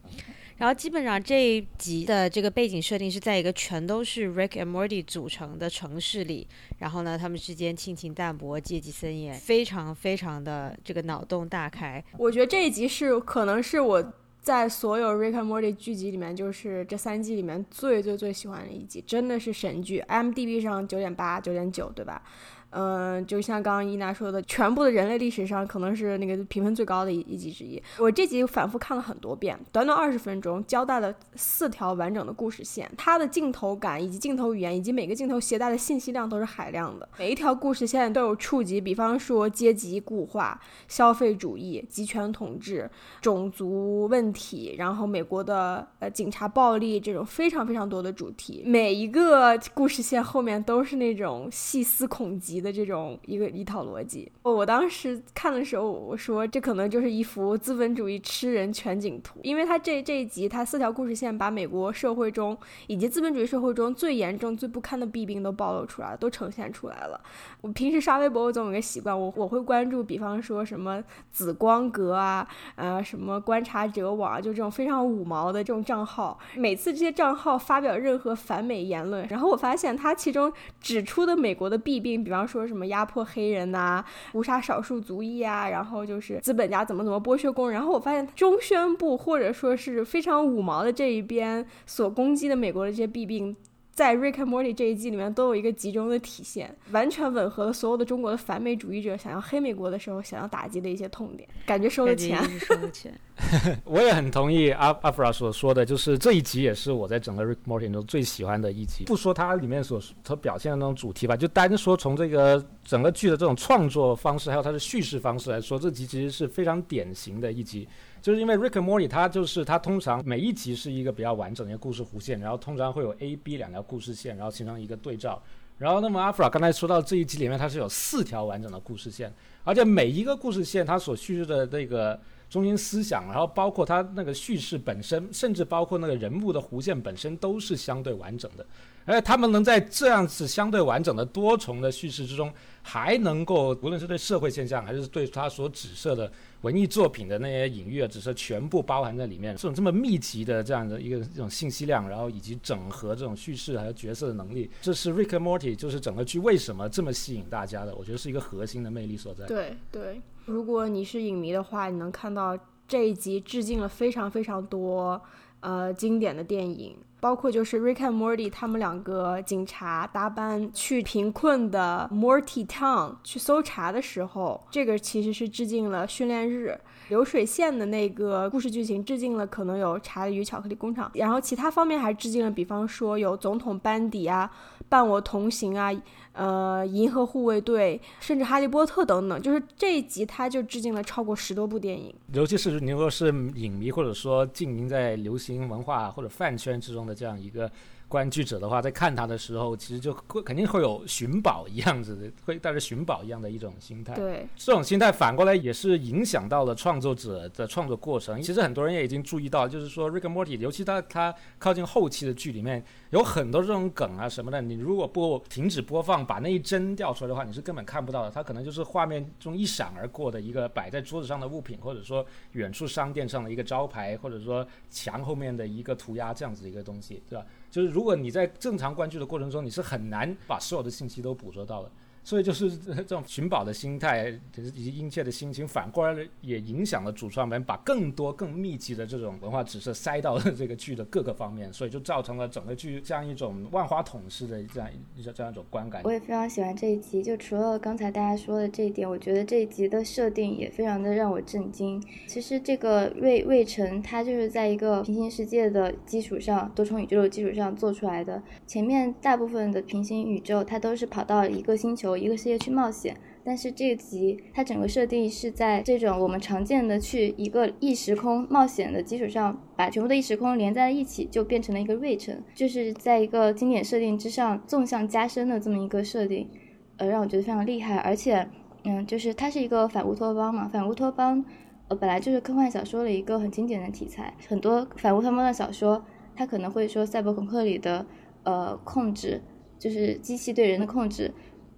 [0.58, 6.48] 然后基本上这一集的这个背景设定是在一个全都是 Rick and Morty 组成的城市里，
[6.80, 12.04] 然后呢，他们之间亲情淡薄，阶级森严，非常非常的这个脑洞大开。
[12.18, 22.24] 我觉得这一集是可能是我在所有 Rick and Morty 剧集里面，就是这三季里面最最最喜欢的一集，真的是神剧 m d b 上九点八、九点九，对吧？
[22.72, 27.82] 嗯，就像刚刚伊娜说的，全部的人类历史上可能是那个评分最高的一一集之一。
[27.98, 32.92] 我这集反复看了很多遍，短短二十分钟，交代了四条完整的故事线。
[32.98, 37.08] 它的镜头感以及镜头语言以及每个镜头携带的信息量都是海量的。
[37.18, 42.90] 每一条故事线都有触及，比方说阶级固化、消费主义、集权统治、
[43.22, 48.62] 种族问题，然后美国的呃警察暴力这种非常非常多的主题。
[48.66, 52.57] 每一个故事线后面都是那种细思恐极。
[52.62, 67.20] 的这种一个一套逻辑，我当时看的时候，我说这可能就是一幅资本主义吃人全景图，因为他这这一集，他四条故事线把美国社会中以及资本主义社会中最严重、最不堪的弊病都暴露出来了，都呈现出来了。
[67.62, 82.47] 我平时刷微博，我总有个习惯，我我会关注，比方说什么紫光阁啊，呃，什么观察者网，就这种非常五毛的这种账号，每次这些账号发表任何反美言论，然后我发现他其中指出的美国的弊病，比方。
[82.48, 93.56] 说什么压迫黑人呐，屠杀少数族裔啊，然后就是资本家怎么怎么剥削工人，然后我发现中宣部或者说是非常五毛的这一边所攻击的美国的这些弊病。
[93.98, 102.38] 在《Rick and Morty》这一季里面都有一个集中的体现，完全吻合了所有的中国的反美主义者想要黑美国的时候想要打击的一些痛点，感觉收了钱。
[102.60, 103.12] 收了钱。
[103.86, 109.06] 我也很同意阿阿弗拉所说的，就是这一集也是我在整个《Rick Morty》中最喜欢的一集。
[109.06, 117.88] 不说它里面所所表现的那种主题吧，就单说从这个整个剧的这种创作方式，还有它的叙事方式来说，这集其实是非常典型的一集。
[118.22, 125.42] 就是因为 Rick and Morty，它就是它通常每一集是一个比较完整的一个故事弧线，然后通常会有 A、B 两条故事线，然后形成一个对照。
[125.78, 129.32] 然后那么阿弗拉刚才说到这一集里面，它是有四条完整的故事线，
[129.64, 138.66] 而且每一个故事线它所叙述的那个中心思想，然后包括它那个叙事本身，甚至包括那个人物的弧线本身都是相对完整的。
[139.06, 146.30] 而且他们能在这样子相对完整的多重的叙事之中，还能够无论是对社会现象，还是对他所指涉的
[146.62, 149.56] 文艺作品的那些隐喻啊，指涉全部包含在里面。
[149.56, 157.96] 这种这么密集的这样的一个这种信息量，然后以及整合这种叙事还有角色的能力，这是 Rick and Morty 就是整个剧为什么这么吸引大家的？
[157.96, 159.46] 我觉得是一个核心的魅力所在。
[159.46, 162.58] 对对，如果你是影迷的话，你能看到
[162.88, 165.22] 这一集致敬了非常非常多
[165.60, 166.96] 呃经典的电影。
[167.20, 184.52] 包括就是 Rick and Morty 他们两个警察搭班去贫困的 Morty Town 去搜查的时候，这个其实是致敬了训练日流水线的那个故事剧情，致敬了可能有查理与巧克力工厂，然后其他方面还致敬了，比方说有总统班底啊，
[184.90, 185.92] 伴我同行啊。
[186.34, 192.14] 呃，银河护卫队，甚至哈利波特等等，就是这一集他就致敬了超过十多部电影。
[192.32, 197.72] 尤其是你如果是影迷，或者说浸淫在流行文化或者饭圈之中的这样一个。
[198.08, 204.16] 观剧者的话，在看他的时候，其实就会肯定会有寻宝一样子的，会带着寻宝一样的一种心态。
[204.16, 208.42] 对，这种心态反过来也是影响到了创作者的创作过程。
[208.42, 218.32] 其实很多人也已经注意到，就是说《Rick and Morty》，尤其他他靠近后期的剧里面，有很多这种梗啊什么的，你如果不停止播放，把那一帧调出来的话，你是根本看不到的。
[218.32, 227.46] 它可能就是画面中一闪而过的一个摆在桌子上的物品，或者说远处商店上的一个招牌，或者说墙后面的一个涂鸦这样子的一个东西，对吧？
[227.70, 231.92] 就是如果你在正常关注的过程中，你是很难把所有的信息都捕捉到的。
[232.28, 234.38] 所以就是 这种寻宝的心态，
[234.76, 246.02] 以及殷切的心情，反过来也影响了主创们把更多、更密集的这种文化指涉塞到了这个剧的各个方面，所以就造成了整个剧这样一种万花筒式的这样一这样一种观感。
[246.04, 252.04] 我也非常喜欢这一集，就除了刚才大家说的这一点，我觉得这一集的设定也非常的让我震惊。
[252.28, 258.44] 其实这个瑞瑞城，它就是在一个平行世界的基础上，多重宇宙的基础上做出来的。
[258.66, 262.17] 前面大部分的平行宇宙，它都是跑到一个星球。
[262.18, 276.50] 一个世界去冒险，但是这集它整个设定是在这种我们常见的去一个异时空冒险的基础上，把全部的异时空连在了一起，就变成了一个瑞城，就是在一个经典设定之上纵向加深的这么一个设定，
[276.98, 277.98] 呃，让我觉得非常厉害。
[277.98, 278.48] 而且，
[278.84, 281.44] 嗯，就是它是一个反乌托邦嘛，反乌托邦，
[281.88, 286.04] 呃，本来就是科幻小说的一个很经典的题材，很多反乌托邦的小说，
[286.36, 288.06] 它可能会说赛博朋克里的
[288.44, 289.42] 呃控制，
[289.80, 291.32] 就是机器对人的控制。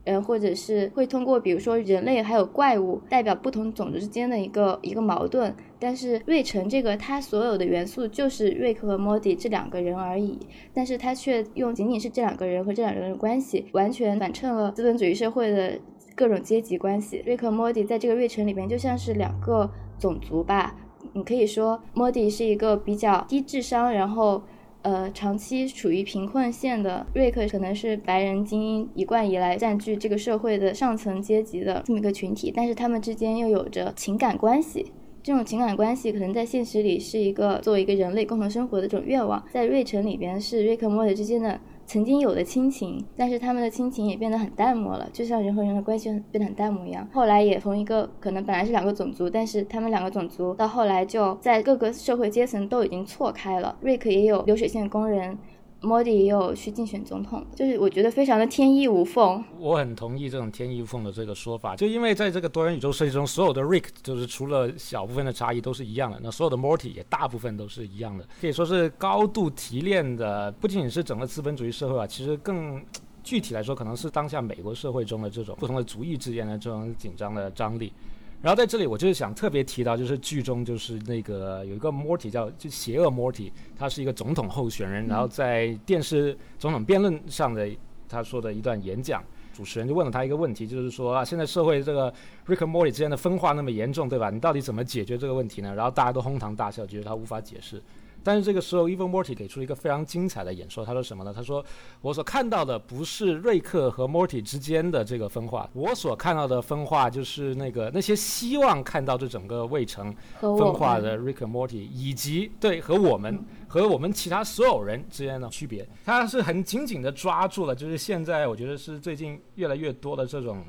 [0.05, 5.55] 呃或者是会通过，比如说人类还有怪物，代表不同种族之间的一个一个矛盾。
[5.79, 10.37] 但是瑞城这个，它所有的元素就是瑞克和莫蒂这两个人而已，
[10.73, 15.79] 但是他却用仅仅是这两个人和这两个人的关系，完全反衬了资本主义社会的
[16.15, 17.21] 各种阶级关系。
[17.25, 20.75] 瑞克和莫蒂在这个瑞城里边就像是两个种族吧，
[21.13, 24.41] 你可以说莫蒂是一个比较低智商，然后。
[24.81, 34.85] 呃，长期处于贫困线的瑞克可能是白人精英一贯以来占据这个社会的上层阶级的这么一个群体，但是他们之间又有着情感关系。
[35.21, 41.59] 这种情感关系可能在现实里是一个作为一个人类共同生活的这种愿望，在瑞城里边是瑞克莫里之间的。
[41.89, 47.07] 曾经有的亲情，但是他们的亲情也变得很淡漠了，就像人和人的关系变得很淡漠一样。
[47.11, 53.75] 后来也从一个可能本来是两个种族，但是他们两个种族到后来就在各个社会阶层都已经错开了。
[53.81, 55.35] 瑞克也有流水线工人。
[55.81, 59.41] 莫迪也有去竞选总统，就是我觉得非常的天衣无缝。
[59.57, 72.83] 我很同意这种天衣无缝的这个说法，就因为在这个多元宇宙设计中，所有的 Rick 就是除了小部分的差异都是一样的，那所有的 Morty 也大部分都是一样的，可以说是高度提炼的，不仅仅是整个资本主义社会啊，其实更
[73.23, 77.93] 具体来说，可能是当下美国社会中的这种不同的族裔之间的这种紧张的张力。
[78.41, 85.05] 然后在这里，我就是想特别提到，就是剧中就是那个有一个 Morty 叫就邪恶 Morty，他是一个总统候选人。
[85.07, 87.69] 然后在电视总统辩论上的
[88.07, 89.21] 他说的一段演讲，
[89.53, 92.09] 主持人就问了他一个问题，就是说啊，现在社会这个
[92.47, 94.29] Rick 和 Morty 之间的分化那么严重，对吧？
[94.29, 95.75] 你到底怎么解决这个问题呢？
[95.75, 97.81] 然后大家都哄堂大笑，觉得他无法解释。
[98.29, 101.33] 但是这个时候，Evil Morty 给出一个非常精彩的演说，他说什么呢？
[101.35, 101.65] 他说
[101.99, 115.89] ：“我所看到的不是瑞克和 Morty 之间的这个分化，我所看到的分化就是那个那些希望看到这整个未成分化的 Rick 和 Morty，以及对和我们和我们其他所有人之间的区别。
[116.05, 120.63] 他是很紧紧的抓住了，就是现在我觉得是最近越来越多的这种。”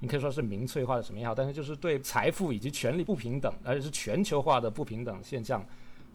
[0.00, 5.60] 你可以说是民粹化的什么也好，但是就是对财富以及权力不平等，而且是全球化的不平等现象，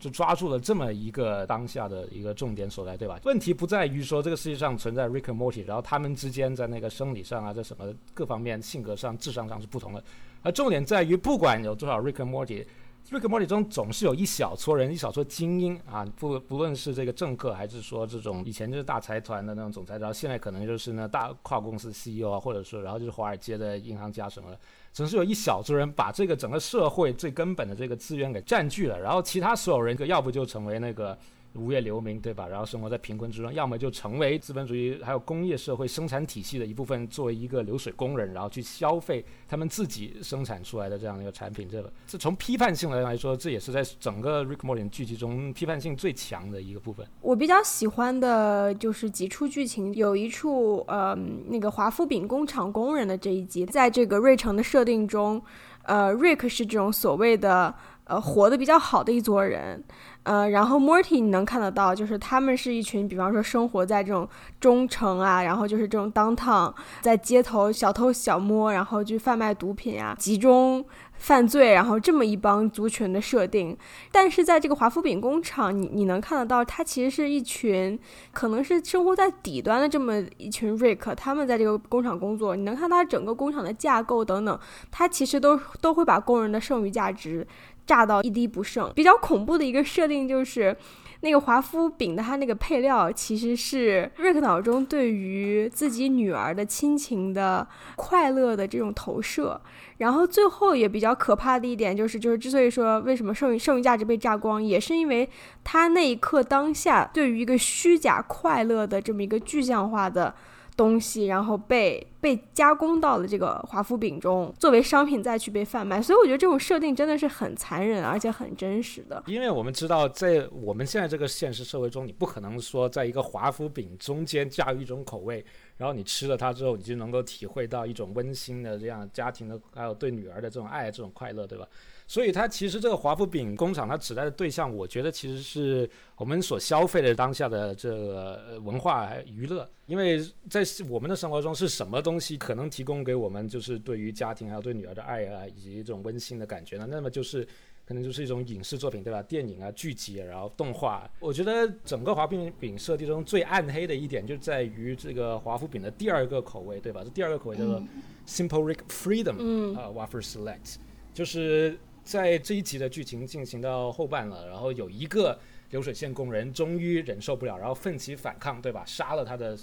[0.03, 3.17] 就抓住了这么一个当下的一个重点所在，对吧？
[3.23, 10.03] 问题不在于说这个世界上存在 Rick and Morty，然后他们之间在那个生理上啊，在什么各方面、性格上、智商上是不同的，
[10.41, 12.65] 而重点在于不管有多少 Rick and Morty。
[13.09, 24.59] 瑞克莫里中总是有一小撮人，一小撮精英啊，不不论是这个政客，还是说这种以前就是大财团的那种总裁，然后现在可能就是呢大跨公司 CEO 啊，或者说然后就是华尔街的银行家什么的，
[24.93, 31.17] 总是有一小撮人把这个整个社会最根本的这个资源给占据了，然后其他所有人要不就成为那个。
[31.55, 32.47] 无业流民，对吧？
[32.47, 41.67] 然后生活在贫困之中，要么就成为资本主义还有工业社会生产体系的一部分，作为一个流水工人，然后去消费他们自己生产出来的这样的一个产品。
[41.69, 47.05] 这个，这从批判性来来说，这也是在整个 Rick Morty 剧集中批判性最强的一个部分。
[47.21, 51.15] 我比较喜欢的就是几处剧情，有一处，呃，
[51.47, 55.41] 那个华夫饼工厂工人的这一集，在这个瑞城的设定中，
[55.83, 57.73] 呃，Rick 是这种所谓的
[58.05, 59.83] 呃活得比较好的一撮人。
[60.23, 64.27] 呃，然后 Morty 你能看得到，就是他们是一群，比方说生活在这种
[64.59, 70.83] 中城啊，然后就是这种 downtown，在街头小偷小摸，然后去贩卖毒品啊，集中
[71.15, 73.77] 犯罪，然后这么一帮族群的设定。
[74.11, 77.99] 但是在这个华夫饼工厂，你你能看得到，他其实是一群
[78.31, 84.57] 可能是生活在底端的这么一群 Rick，他们在这个工厂工作，你能看它整个工厂的架构等等，
[84.89, 87.45] 它其实都都会把工人的剩余价值。
[87.85, 88.91] 炸到一滴不剩。
[88.93, 90.75] 比较恐怖的一个设定就是，
[91.21, 99.59] 那个华夫饼的它那个配料其实是瑞克脑中对于自己女儿的亲情的快乐的这种投射。
[99.97, 105.29] 然后最后也比较可怕的一点就是，就是之所以说为什么剩余剩余价值被榨光，也是因为
[105.63, 110.33] 他那一刻当下对于一个虚假快乐的这么一个具象化的。
[110.75, 119.21] 东西，然后被被加工到了这个华夫饼中，作为商品再去被贩卖，所以我觉得这种设定真的是很残忍，而且很真实的。
[119.27, 125.45] 因为我们知道，在我们现在这个现实社会中，你不可能说在一个华夫饼中间加入一种口味，
[125.77, 131.67] 然后你吃了它之后，你就能够体会到一种温馨的这样家庭的，还有对女儿的这种爱，这种快乐，对吧？
[132.07, 139.69] 所以它其实这个华夫饼工厂，它指代的对象，我觉得其实是我们所消费的当下的这个文化娱乐。
[139.85, 146.87] 因为在我们的生活中，是什么东西可能提供给我们，就是对于家庭还有对女儿的爱啊，以及这种温馨的感觉呢？
[146.89, 147.45] 那么就是
[147.85, 149.21] 可能就是一种影视作品，对吧？
[149.23, 151.09] 电影啊、剧集，然后动画。
[151.19, 157.01] 我觉得整个华夫饼设计中最暗黑的一点，就在于这个华夫饼的第二个口味，对吧？
[157.03, 157.81] 这第二个口味叫做
[158.25, 160.75] Simple Rick Freedom 啊，Wafer Select，
[161.13, 161.77] 就是。
[162.03, 165.39] 在这一集的剧情进行到后半了，然后有一个
[165.69, 168.83] 流水线工人终于忍受不了，然后奋起反抗，对吧？
[168.85, 169.57] 杀了他的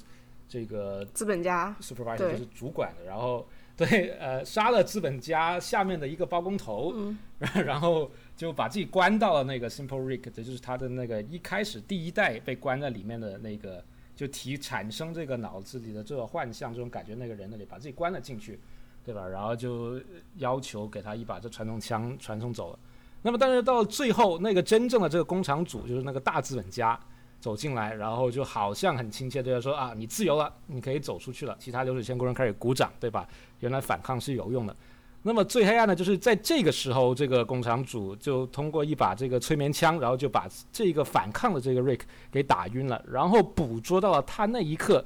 [0.49, 6.95] 这个资本家，supervisor 就是主管的，然后对，呃，杀了资本家下面的一个包工头，
[7.39, 13.85] 然后就把自己关到了那个 Simple Rick，这就是他的那个一开始第一代被关在里面的那个，
[14.17, 18.59] 就提产生这个脑子里的这个幻象这种感觉那个人那里，把自己关了进去。
[19.05, 19.27] 对吧？
[19.27, 20.01] 然后就
[20.37, 22.79] 要求给他一把这传送枪传送走了。
[23.23, 26.99] 那么，但是到最后，那个真正的这个工厂主，就是那个大资本家
[27.39, 33.29] 走进来，然后就好像很亲切对他说：“啊，你自由了，你可以走出去了。”其他流水线工人开始鼓掌，对吧？
[33.59, 34.75] 原来反抗是有用的。
[35.23, 45.05] 那么最黑暗的就是在这个时候，这个工厂主就通过一把这个催眠枪，然后就把这个反抗的这个 Rick 给打晕了，然后捕捉到了他那一刻。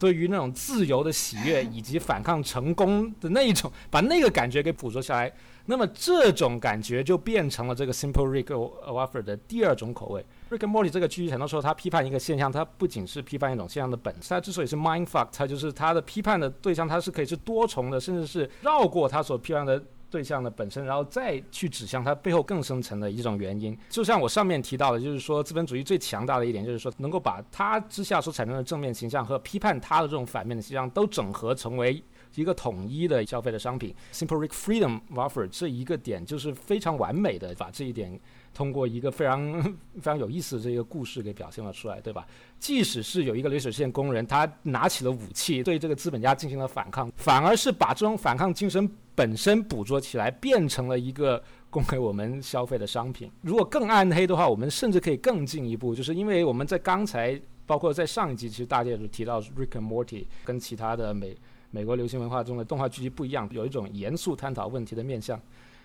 [0.00, 5.32] 对于那种自由的喜悦 以及反抗成功的那一种，把那个感觉给捕捉下来，
[5.66, 10.24] 那么这种感觉就变成了这个 Simple Rick Wafer 的第二种口味。
[10.50, 19.80] Rick and Morty 这个剧很多时候他批判一个现象，他不仅是批判一种现象的本质，他之所以是 mind fuck，他就是他的批判的对象，他是可以是多重的，甚至是绕过他所批判的。
[20.10, 23.76] 对象的本身，然后再去指向它背后更深层的一种原因。
[23.88, 32.02] 就像我上面提到的，就是说资本主义最强大的一点，就是说能够把它之下所产生的正面形象和批判它的这种反面的形象都整合成为
[32.34, 33.94] 一个统一的消费的商品。
[34.12, 38.18] Simple rich, Freedom Offer 这一个点就是非常完美的把这一点。
[38.52, 39.62] 通过一个非常
[39.94, 42.26] 非常有意思的这个故事给表现了出来，对吧？
[42.58, 53.30] 即使是有一个流水线工人，他拿起了武器对这个资本家进行了反抗，反而是把这种反抗精神本身捕捉起来，变成了一个供给我们消费的商品。
[53.40, 61.36] 如果更暗黑的话，我们甚至可以更进一步，就是因为我们在刚才，包括在上一集，其实大家也都提到 Rick and Morty 跟其他的美
[61.70, 65.40] 美国流行文化中的动画剧集不一样，有一种严肃探讨问题的面向。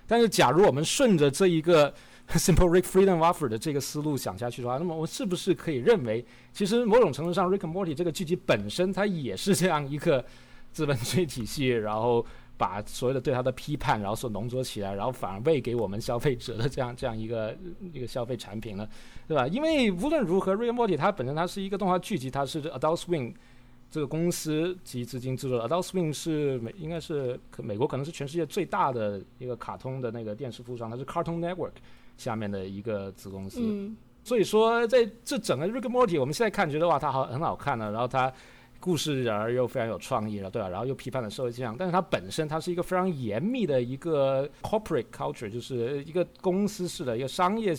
[0.07, 1.93] 但是，假如我们顺着这一个
[2.29, 10.23] Simple Rick Freedom Offer 的这个思路想下去的话，那么我是不是可以认为，其实某种程度上，Rick and Morty 这个剧集本身它也是这样一个
[10.71, 12.25] 资本主义体系，然后
[12.57, 17.55] 把所有的对它的批判，然后所浓缩起来，然后反而喂给我们消费者的这样 这样一个
[17.93, 18.87] 一个消费产品呢？
[19.27, 19.47] 对吧？
[19.47, 23.33] 因为无论如何，Rick and Morty 它本身它是一个动画剧集，它是 Adult Swim。
[23.95, 31.71] 这个公司及资金制作，Adult Swim 是美，应该是可美国可能是全世界最大的一个卡通的那个电视服务商，它是 Cartoon Network
[32.17, 33.61] 下面的一个子公司。
[33.61, 38.29] 嗯，所以说在这整个 Rick and Morty，我们现在看觉得哇，它好很好看呢，然后它
[38.81, 40.67] 故事然而又非常有创意了，对吧？
[40.67, 47.73] 然后又批判了社会现象，但是它本身它是一个非常严密的一个 corporate culture，就是一个公司式的一个商业。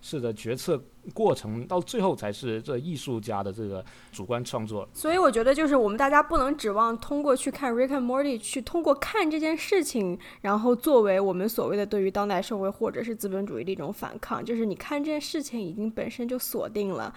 [0.00, 0.82] 是的，决策
[1.12, 4.88] 过程到最后才是这艺术家的这个主观创作。
[4.92, 14.44] 所以我觉得，就是我们大家不能指望通过去看《Rick and Morty》，去通过看这件事情，然后作为我们所谓的对于当代社会或者是资本主义的一种反抗。
[14.44, 17.12] 就是你看这件事情，已经本身就锁定了。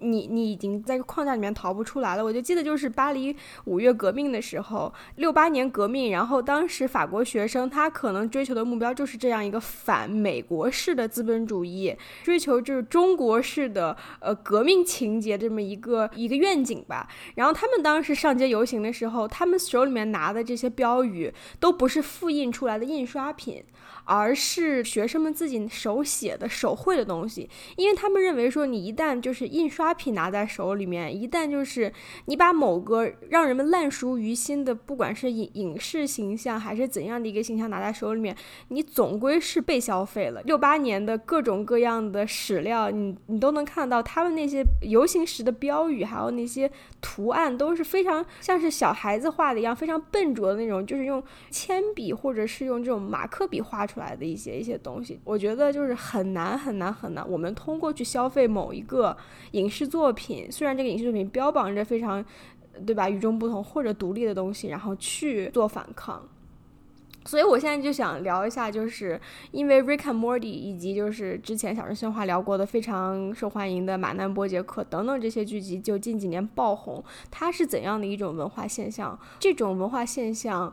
[0.00, 2.24] 你你已经在框架里面逃不出来了。
[2.24, 3.34] 我就记得就是巴黎
[3.64, 17.08] 五月革命的时候，六八年革命，然后当时法国学生他可能追求的目标就是这样一个反美国式的资本主义，追求就是中国式的呃革命情节这么一个一个愿景吧。
[17.34, 23.64] 然后他们当时上街游行的时候，他们手里面拿的这些标语都不是复印出来的印刷品。
[24.08, 31.92] 而是学生们自己手写的、手绘的东西，因为他们认为说，你一旦就是印刷花瓶拿在手里面，一旦就是
[32.24, 38.36] 你把某个让人们烂熟于心的，不管是影影视形象还是怎样的一个形象拿在手里面，
[38.68, 40.42] 你总归是被消费了。
[40.42, 46.70] 六八年的各种各样的史料，你你都能看到他们那些游行时的标语，还有那些
[47.00, 53.86] 图案，都是非常像是小孩子画的一样，非常笨拙的那种，就是用铅笔或者是用这种马克笔画。
[53.86, 57.24] 出来的一些一些东西，我觉得就是很难很难很难。
[57.30, 59.14] 我们通过去消费某一个
[59.50, 62.24] 影视作品，虽然这个影视作品标榜着非常，
[62.86, 66.22] 对吧，与众不同或者独立的东西，然后去做反抗。
[67.24, 69.20] 所以我现在就想聊一下，就是
[69.50, 79.18] 因为《Rick and Morty》以及就是之前小声喧哗聊过的非常受欢迎的《马南波杰克》等等这些剧集，就近几年爆红，它是怎样的一种文化现象？
[79.40, 80.72] 这种文化现象。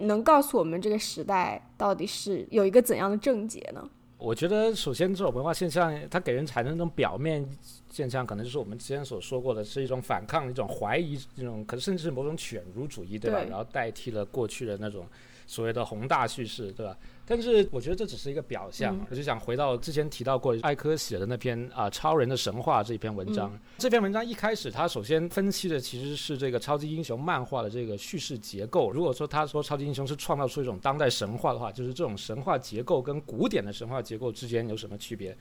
[0.00, 3.82] 能告诉我们这个时代到底是有一个怎样的症结呢？
[4.18, 7.46] 我觉得，首先这种文化现象，它给人产生一种表面
[7.90, 13.42] 现象，可能就是我们之前所说过的，是一种反抗、一种怀疑、这种可能甚至是某种犬儒主义，对吧？
[13.48, 15.06] 然后代替了过去的那种
[15.46, 16.96] 所谓的宏大叙事，对吧？
[17.28, 23.58] 但是我觉得这只是一个表象，我就想回到之前提到过艾科写的那篇啊《超人的神话》这篇文章。
[23.78, 28.92] 这篇文章一开始，他首先分析的其实是这个超级英雄漫画的这个叙事结构。
[28.92, 35.36] 如果说他说超级英雄是创造出一种当代神话的话，就是这种神话结构跟古典的神话结构之间有什么区别？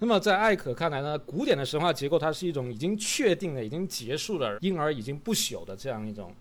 [0.00, 6.34] 那么在艾可看来呢，古典的神话结构它是一种已经确定的、已经结束了、因而已经不朽的这样一种。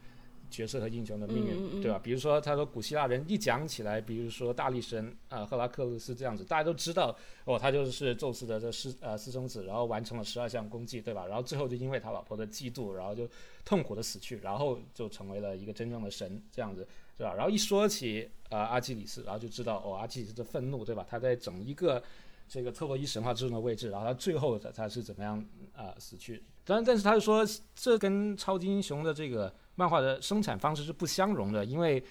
[0.51, 1.97] 角色和英雄的命运，对吧？
[2.03, 11.25] 比如说，他说古希腊人一讲起来，比如说大力神啊，赫拉克勒斯这样子，大家都知道哦，他就是宙斯的这私呃私生子，然后完成了十二项功绩，对吧？
[11.25, 13.27] 然后最后就因为他老婆的嫉妒，然后就
[13.63, 16.85] 痛苦的死去，然后就成为了一个真正的神这样子，
[17.17, 17.33] 对吧？
[17.33, 21.05] 然后一说起呃阿基里斯，然后就知道哦，阿基里斯的愤怒，对吧？
[21.09, 22.03] 他在整一个
[22.47, 25.43] 这个特洛伊神话之中的位置，然后他最后的他是怎么样
[25.73, 26.43] 啊死去？
[26.65, 27.43] 当然，但是他就说
[27.73, 29.53] 这跟超级英雄的这个。
[29.75, 32.03] 漫画的生产方式是不相容的，因为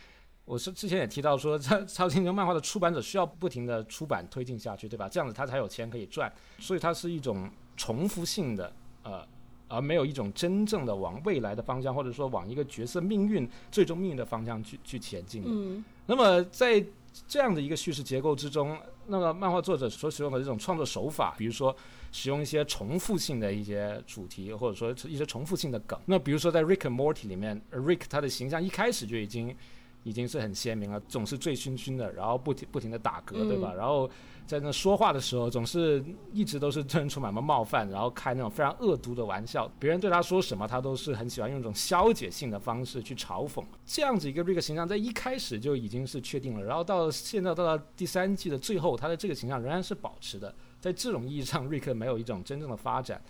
[0.45, 5.09] 我是之前也提到说， 超超级英雄漫画的出版者需要不停的出版推进下去，对吧？
[5.09, 9.27] 这样子他才有钱可以赚，所以它是一种重复性的，呃，
[9.69, 15.49] 而没有一种真正的往未来的方向，或者说往一个角色命运最终命运的方向去去前进的。
[15.51, 16.85] 嗯，那么在
[17.29, 21.77] 这样的一个叙事结构之中，那么漫画作者所使用的这种创作手法，比如说。
[22.13, 25.99] 使用一些重复性的一些主题，或者说一些重复性的梗。
[26.07, 29.55] 那比如说在《Rick and Morty》里面，Rick 他的形象一开始就已经
[30.03, 33.73] 已经是很鲜明了，总是醉醺醺的，然后不停不停的打嗝，对吧？
[33.75, 34.11] 然后
[34.47, 36.03] 在那说话的时候，总是
[36.33, 39.71] 一直都是对人充满了冒犯，然后开那种非常恶毒的玩笑。
[39.79, 43.63] 别人对他说什么，他都是很喜欢用一种消解性的方式去嘲讽。
[43.87, 50.53] 这样子一个 Rick 形象在一开始就已经是确定了，然后到现在到了第三季的最后，他的这个形象仍然是保持的。
[50.81, 53.21] 在这种意义上，瑞克没有一种真正的发展，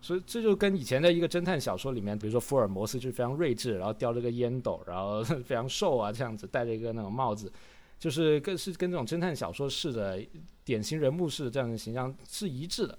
[0.00, 7.50] 所以这就跟以前的一个侦探小说里面，比如说福尔摩斯就是非常睿智，然后叼着个烟斗，然后非常瘦啊，这样子戴着一个那种帽子，
[7.98, 10.20] 就是更是跟这种侦探小说式的
[10.64, 12.98] 典型人物式的这样的形象是一致的。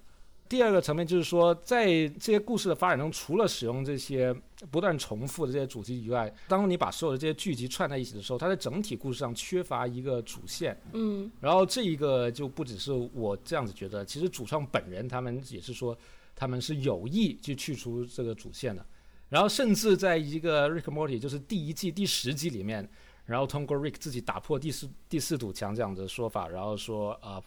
[0.49, 4.33] 第二个层面就是说，在这些故事的发展中，除了使用这些
[4.71, 10.79] 不断重复的这些主题以外，当你把所有的这些剧集串在一起的时候，它在整体故事上缺乏一个主线。
[10.93, 15.97] 嗯，然后这一个就不只是我这样子觉得，其实主创本人他们也是说，
[16.35, 18.85] 他们是有意去去除这个主线的。
[19.29, 22.89] 然后甚至在一个《Rick Morty》就是第一季第十集里面，
[23.25, 27.43] 然后通过 Rick 自己打破第四第四堵墙这样的说法，然后说啊。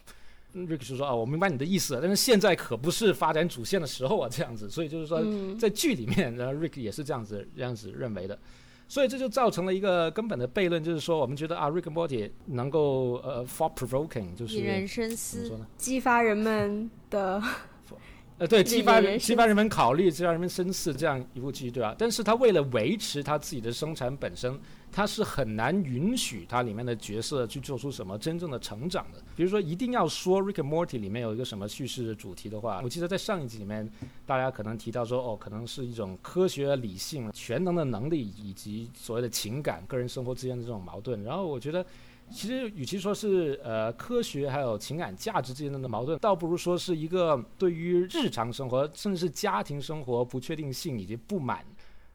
[0.53, 4.69] Rick 就说：“啊，我明白你的意思，但是现在可不是发展主线的时候啊，这样子。
[4.69, 5.21] 所以就是说，
[5.57, 8.37] 在剧里面，然后 Rick 也是这样子这样子认为的。
[8.87, 17.41] 所以这就造成了一个根本的悖论，就是说，我们觉得啊，Rick Morty 能够呃 thought provoking，就是引人深思，激发人们的。”
[18.37, 21.95] 呃，对，激发人 激发人们考虑，激发人们深思，这样一部剧，对吧？
[21.95, 24.59] 但是他为了维持他自己的生产本身，
[24.91, 29.19] 他是很难允许它里面的角色去做出什么真正的成长的。
[29.35, 33.89] 比如说，一定要说《Rick and Morty》里面有一个什么叙事的主题的话，我记得在上一集里面，
[34.25, 41.23] 大家可能提到说，哦，可能是一种科学、理性、全能的能力，以及所谓的情感、个人生活之间的这种矛盾。
[41.23, 41.85] 然后我觉得。
[42.33, 51.65] 其实，与其说是呃科学还有情感价值之间的矛盾，倒不如说是一个对于日常生活甚至是家庭生活不确定性以及不满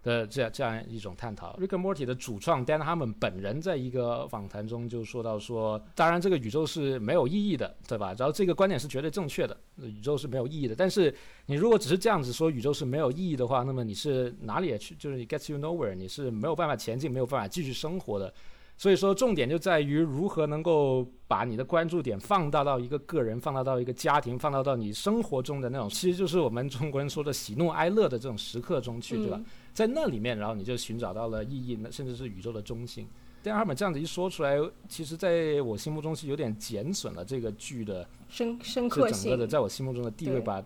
[0.07, 1.57] 的这样这样一种探讨。
[1.59, 8.14] Rick and Morty 的主创 Dan Harmon 本人在一个访谈中就说到说，当然这个宇宙是没有意义的，对吧？
[8.16, 10.74] 然后这个观点是绝对正确的，宇宙是没有意义的。
[10.74, 11.12] 但是
[11.46, 18.32] 你如果只是这样子说宇宙是没有意义的话，那么你是哪里也去，就是你 get you nowhere，你是没有办法前进，没有办法继续生活的。
[18.78, 29.40] 所以说，重点就在于如何能够把你的关注点放大到一个个人，放大到一个家庭，放大到你生活中的那种，其实就是我们中国人说的喜怒哀乐的这种时刻中去，对吧？
[29.77, 33.07] 在那里面，然后你就寻找到了意义，那甚至是宇宙的中心。
[33.43, 34.57] 第二本这样子一说出来，
[34.89, 40.64] 其实在我心目中是有点减损了这个剧的深深刻性，整个的在我心目中的地位吧。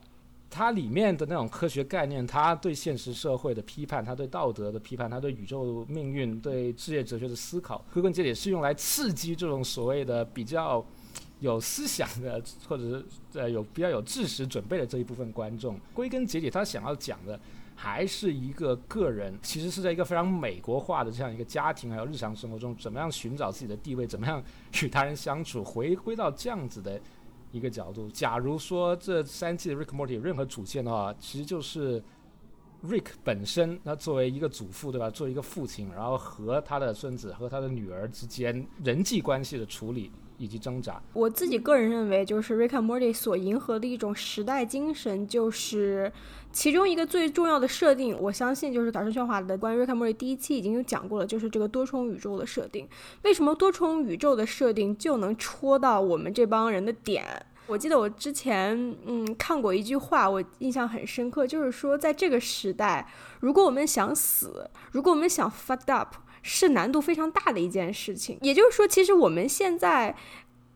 [0.49, 10.85] 它里面的那种科学概念，它对现实社会的批判，它对道德的批判，它对宇宙命运、对世界哲学的思考，归根结底是用来刺激这种所谓的比较
[11.41, 13.05] 有思想的，或者是
[13.41, 15.79] 呃有比较有知识准备的这一部分观众。
[15.93, 17.39] 归根结底，他想要讲的
[17.83, 24.43] 还是一个个人，其实是在一个非常美国化的这样一个家庭还有日常生活中，怎么样寻找自己的地位，怎么样
[24.83, 27.01] 与他人相处，回归到这样子的。
[27.53, 32.01] 一个角度，假如说这三季的 Rick Morty 有任何主线的话，其实就是
[32.85, 35.11] Rick 本身，他作为一个祖父，对吧？
[35.11, 41.03] 作为一个父亲，然后和他的孙子和他的女儿之间人际关系的处理以及挣扎。
[41.13, 46.13] 我自己个人认为，就是 Rick Morty 所迎合的一种时代精神，就是。
[46.53, 52.89] 其中一个最重要的设定，我相信就是导师喧哗的关于瑞克莫瑞第一期已经有讲过了，就是这个多重宇宙的设定。
[53.23, 57.25] 为什么多重宇宙的设定就能戳到我们这帮人的点？
[57.67, 68.39] 我记得我之前嗯看过一句话，我印象很深刻，就是说在这个时代，如果我们想死，如果我们想 fucked up，是难度非常大的一件事情。
[68.43, 70.17] 也就是说，其实我们现在。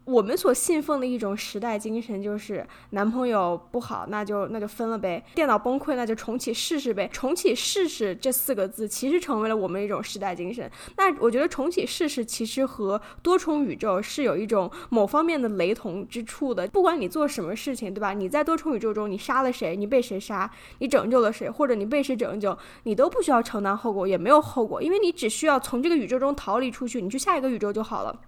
[0.04, 7.08] 我们所信奉的一种时代精神，就是男朋友不好，那就那就分了呗；电脑崩溃，那就重启试试呗。
[7.10, 10.70] 重启试试这四个字，其实成为了我们一种时代精神。
[10.98, 16.68] 那我觉得重启试试其实和多重宇宙是有一种某方面的雷同之处的。
[16.68, 18.12] 不管你做什么事情，对吧？
[18.12, 20.50] 你在多重宇宙中，你杀了谁，你被谁杀，
[20.80, 28.20] 你拯救了谁，或者你被谁拯救，你都不需要承担后果，也没有后果，因为你只需要从这个宇宙中逃离出去，你去下一个宇宙就好了。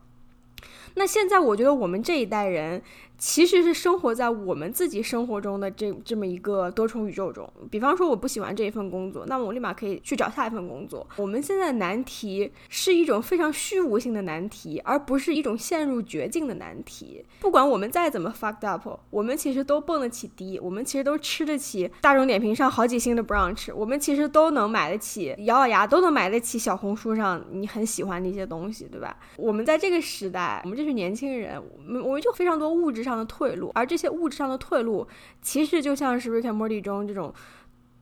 [0.98, 2.82] 那现在，我觉得我们这一代人。
[3.18, 7.50] 其实是生活在我们自己生活中的这这么一个多重宇宙中。
[7.70, 11.06] 比方说，我不喜欢这一份工作，那么我立马可以去找下一份工作。
[11.16, 17.24] 我们现在难题是一种非常虚无性的难题，而不是一种陷入绝境的难题。
[17.40, 29.16] 不管我们再怎么 fucked up，我们其实都蹦得起迪，我们其实都吃得起大众点评上好几星的 brunch，我们其实都能买得起，咬咬牙都能买得起小红书上你很喜欢的一些东西，对吧？
[29.38, 33.05] 我们在这个时代，我们这是年轻人，我们我们就非常多物质。
[33.06, 35.06] 上的退路，而这些物质上的退路，
[35.40, 37.32] 其实就像是《Rick and Morty》中这种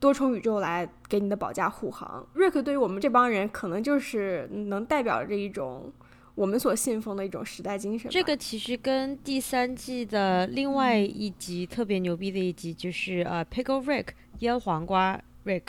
[0.01, 2.27] 多重宇宙来给你的保驾护航。
[2.35, 5.93] Rick 对于我们这帮人，可能就是能代表着一种
[6.35, 8.11] 我们所信奉的一种时代精神。
[8.11, 14.09] 这个其实跟第三季的另外一集特别牛逼的一集，就是呃，Pickle Rick
[14.41, 15.63] 腌黄瓜 Rick，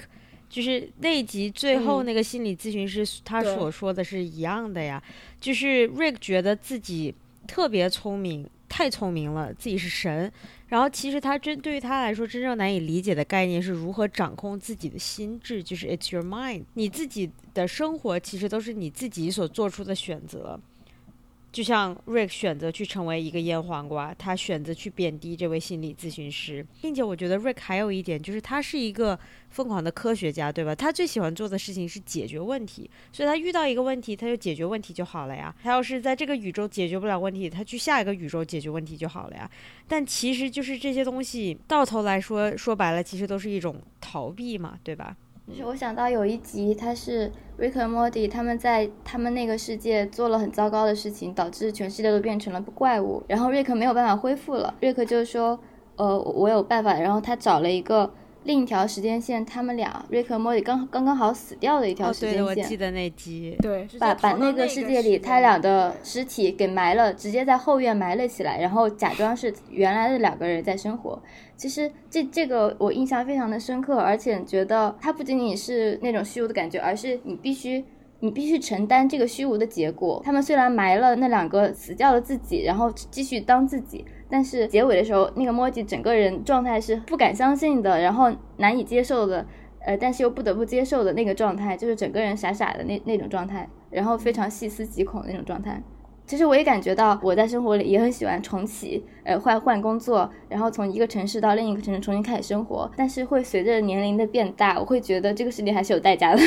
[0.50, 5.02] 就是那一集最后那个心理咨询师他所说的是一样的呀，
[5.40, 7.14] 就是 Rick 觉得自己
[7.48, 8.50] 特别聪明。
[8.68, 10.32] 太聪明了，自己是神。
[10.68, 16.64] 然后其实他真对于他来说，真正难以理解的概念是如何掌控自己的心智，就是 it's your mind。
[16.74, 20.60] 你自己的生活其实都是你自己所做出的选择。
[21.56, 29.18] 就像 Rick 选择去成为一个腌黄瓜，他选择去贬低这位心理咨询师，并且我觉得 Rick 还有一点就是他是一个
[29.52, 30.76] 疯狂的科学家，对吧？
[30.76, 35.56] 他最喜欢做的事情是解决问题，所以他遇到一个问题，他就解决问题就好了呀。
[35.64, 39.50] 他要是在这个宇宙解决不了问题，他去下一个宇宙解决问题就好了呀。
[39.88, 45.16] 但其实就是这些东西到头来说，说白了，其实都是一种逃避嘛，对吧？
[45.48, 54.74] 就是我想到有一集，他是瑞克和莫迪他们在他们那个世界做了很糟糕的事情，导致全世界都变成了怪物，然后瑞克没有办法恢复了。
[54.82, 55.60] Rick 就说
[55.98, 58.12] ：“呃，我有办法。”然后他找了一个。
[58.46, 62.44] 另一条时间线，他们俩瑞克和莫里刚刚刚好死掉的一条时间线。
[62.44, 63.58] 哦，对，我记得那集。
[63.60, 71.20] 对，把把那个世界里他俩的尸体给埋了，直接在后院埋了起来，然后假装是原来的两个人在生活。
[71.58, 77.84] 其实这这个我印象非常的深刻，而且觉得它不仅仅是那种虚无的感觉，而是你必须
[78.20, 80.22] 你必须承担这个虚无的结果。
[80.24, 84.06] 他们虽然埋了那两个死掉的自己，然后继续当自己。
[84.30, 89.46] 但是结尾的时候，那个莫吉整个人状态是不敢相信的，然后难以接受的，
[89.80, 95.82] 呃，但是又不得不接受的那个状态，就是整个人傻傻的那那种状态，然后非常细思极恐的那种状态。
[96.26, 102.90] 其实我也感觉到，我在生活里也很喜欢重启，呃，换换工作，然后从一个城市到另一个城市重新开始生活。
[102.98, 106.42] 但是会随着年龄的变大，我会觉得这个事情还是有代价的。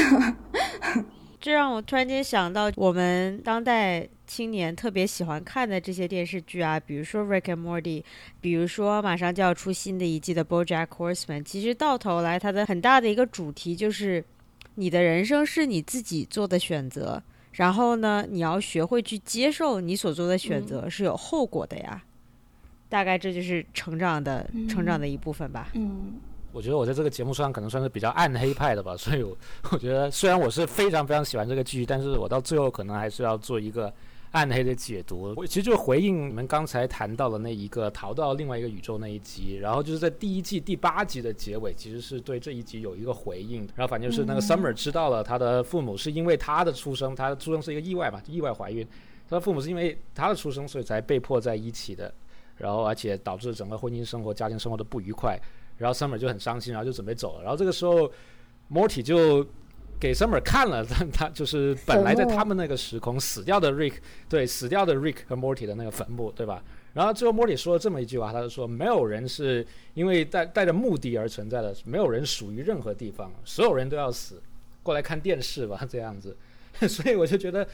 [1.40, 4.08] 这让我突然间想到，我们当代。
[4.28, 8.02] 青年特别喜欢看的这些电视剧啊，比如说《Rick and Morty》，
[8.42, 11.40] 比如说马上就要出新的一季的《BoJack Horseman》。
[11.42, 14.22] 其实到头来，它的很大的一个主题就是，
[14.74, 17.22] 你的人生是你自己做的选择，
[17.52, 22.04] 然后呢，你要学会去接受你所做的选择是有后果的呀。
[22.90, 25.70] 大概这就是成长的成长的一部分吧。
[25.72, 26.20] 嗯，
[26.52, 29.36] 我觉得我在这个节目上可能算是比较暗黑派的吧， 所以我
[29.70, 33.92] 我觉得虽然我是非常非常喜欢这个剧，但是我到最后可能还是要做一个。
[34.32, 43.60] 暗黑的解读，我其实就回应你们刚才谈到的那一个逃到另外一个宇宙那一集，然后就是在第一季第八集的结尾，其实是对这一集有一个回应。
[43.74, 48.86] 然后反正就是那个 Summer 知道了他的父母是因为他的出生，他的出生是一个意外嘛，意外怀孕，
[49.30, 52.12] 他的父母是因为他的出生所以才被迫在一起的，
[52.58, 55.40] 然后而且导致整个婚姻生活、家庭生活的不愉快，
[55.78, 57.42] 然后 Summer 就很伤心，然后就准备走了。
[57.42, 58.12] 然后这个时候
[58.70, 59.46] ，Morty 就。
[60.00, 63.94] 给 Summer 看了，但他就是本来在他们那个时空死掉的 Rick，
[64.28, 66.62] 对，死掉的 Rick 和 Morty 的那个坟墓，对吧？
[66.94, 74.40] 然后最后 Morty 说了这么一句话，他就说：“没有人是因为带带着目的而存在的，没有人属于任何地方，所有人都要死，
[74.84, 76.36] 过来看电视吧，这样子。
[76.86, 77.66] ”所以我就觉得，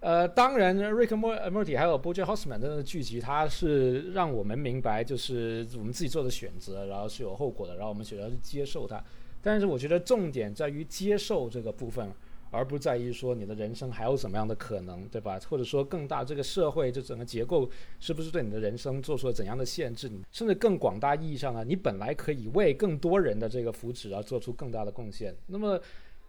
[0.00, 9.02] 呃，当然 Rick 和 Morty 还有 BoJack Horseman 这个剧集，它是让我们明白，就是我们自己做的选择，然后是有后果的，然后我们选择去接受它。
[9.42, 12.10] 但是我觉得重点在于接受这个部分，
[12.50, 15.38] 而不在于说你的人生还有什么样的可能，对吧？
[15.48, 20.10] 或者说更大这个社会这整个结构是不是对你的人生做出了怎样的限制？
[20.32, 25.34] 甚至更广大意义上呢，你本来可以为更多人的这个福祉而做出更大的贡献。
[25.46, 25.78] 那么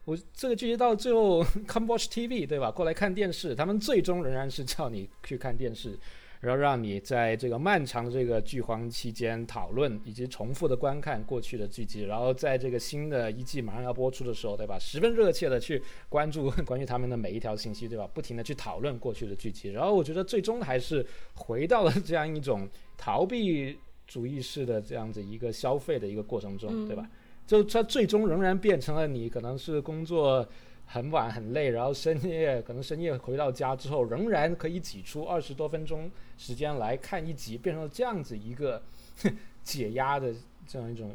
[0.06, 2.72] 我这个剧集到最后，Come watch TV，对吧？
[2.72, 5.98] 过来看电视，他们最终仍然是叫你去看电视。
[6.42, 14.76] 然后让你在这个漫长的这个剧荒期间讨论以及重复的观看过去的剧集，然后在这个新的一季马上要播出的时候，对吧？
[14.80, 15.80] 十分热切的去
[16.10, 18.10] 关注 关于他们的每一条信息，对吧？
[18.12, 23.78] 不停的去讨论过去的剧集，然后我觉得最终还是回到了这样一种逃避
[24.08, 27.08] 主义式的这样子一个消费的一个过程中，对吧？
[27.52, 30.48] 就它最终仍然变成了你可能是工作。
[30.94, 38.82] 很晚很累，然后深夜可能深夜回到家之后，仍然可以挤出二十多分钟时间来看一集，变成了这样子一个
[39.64, 40.34] 解压的
[40.68, 41.12] 这样一种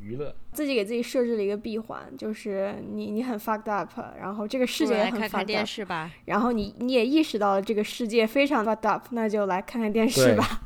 [0.00, 0.32] 娱乐。
[0.52, 10.62] 自己给自己设置了一个闭环，就是你你很 fucked up，然后这个世界也很 fucked up，然后你你也意识到了这个世界非常 fucked up，那就来看看电视吧。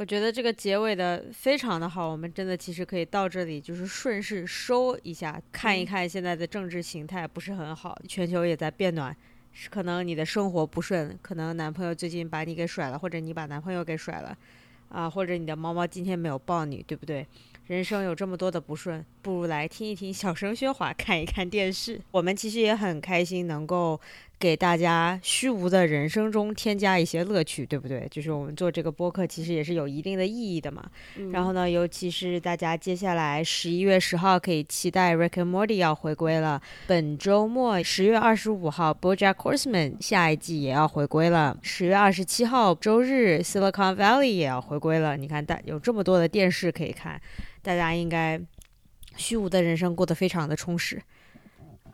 [0.00, 9.14] 我觉得这个结尾的非常的好，我们真的其实可以到这里，就是顺势收一下，看一看现在的政治形态不是很好，全球也在变暖，
[9.52, 14.34] 是可能你的生活不顺，可能男朋友最近把你给甩了，或者你把男朋友给甩了，
[14.88, 17.26] 啊，或者你的猫猫今天没有抱你，对不对？
[17.66, 22.00] 人生有这么多的不顺，不如来听一听小声喧哗，看一看电视。
[22.10, 24.00] 我们其实也很开心能够。
[24.40, 28.08] 给大家虚无的人生中添加一些乐趣，对不对？
[28.10, 30.82] 就是我们做这个播客，其实也是有一定的意义的嘛。
[31.30, 36.58] 然后呢，尤其是大家接下来十一月十号可以期待 Rick and Morty 要回归了。
[36.86, 41.58] 本周末十月二十五号，BoJack Horseman 下一季也要回归了。
[41.60, 45.18] 十月二十七号周日，Silicon Valley 也要回归了。
[45.18, 47.20] 你看，大有这么多的电视可以看，
[47.60, 48.40] 大家应该
[49.16, 51.02] 虚无的人生过得非常的充实。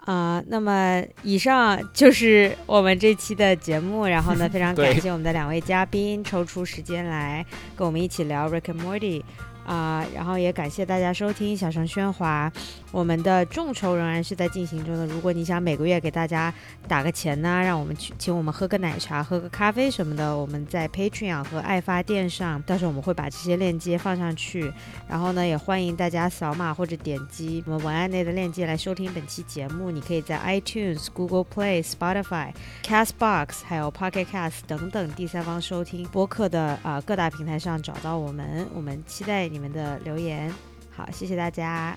[0.07, 4.07] 啊、那么以上就是我们这期的节目。
[4.07, 7.45] 然后呢， 非常感谢我们的两位嘉宾抽出时间来
[7.75, 9.23] 跟我们一起聊 Rick and Morty
[9.67, 12.53] 啊、然后也感谢大家收听小声喧哗。
[12.97, 15.07] 我们的众筹仍然是在进行中的。
[15.09, 16.51] 如果你想每个月给大家
[16.89, 24.73] 打个钱呢，让我们去请我们喝个奶茶、喝个咖啡什么的，我们在 Patreon 和爱发电上，到时候我们会把这些链接放上去。
[25.07, 29.91] 然后呢，也欢迎大家扫码或者点击我们文案内的链接来收听本期节目。
[29.91, 38.67] 你可以在 iTunes、Google Play、Spotify、Castbox 还有 Pocket Cast 等等第三方收听播客的啊、各大平台上找到我们。
[38.75, 40.51] 我们期待你们的留言。
[40.97, 41.95] 好，谢谢大家。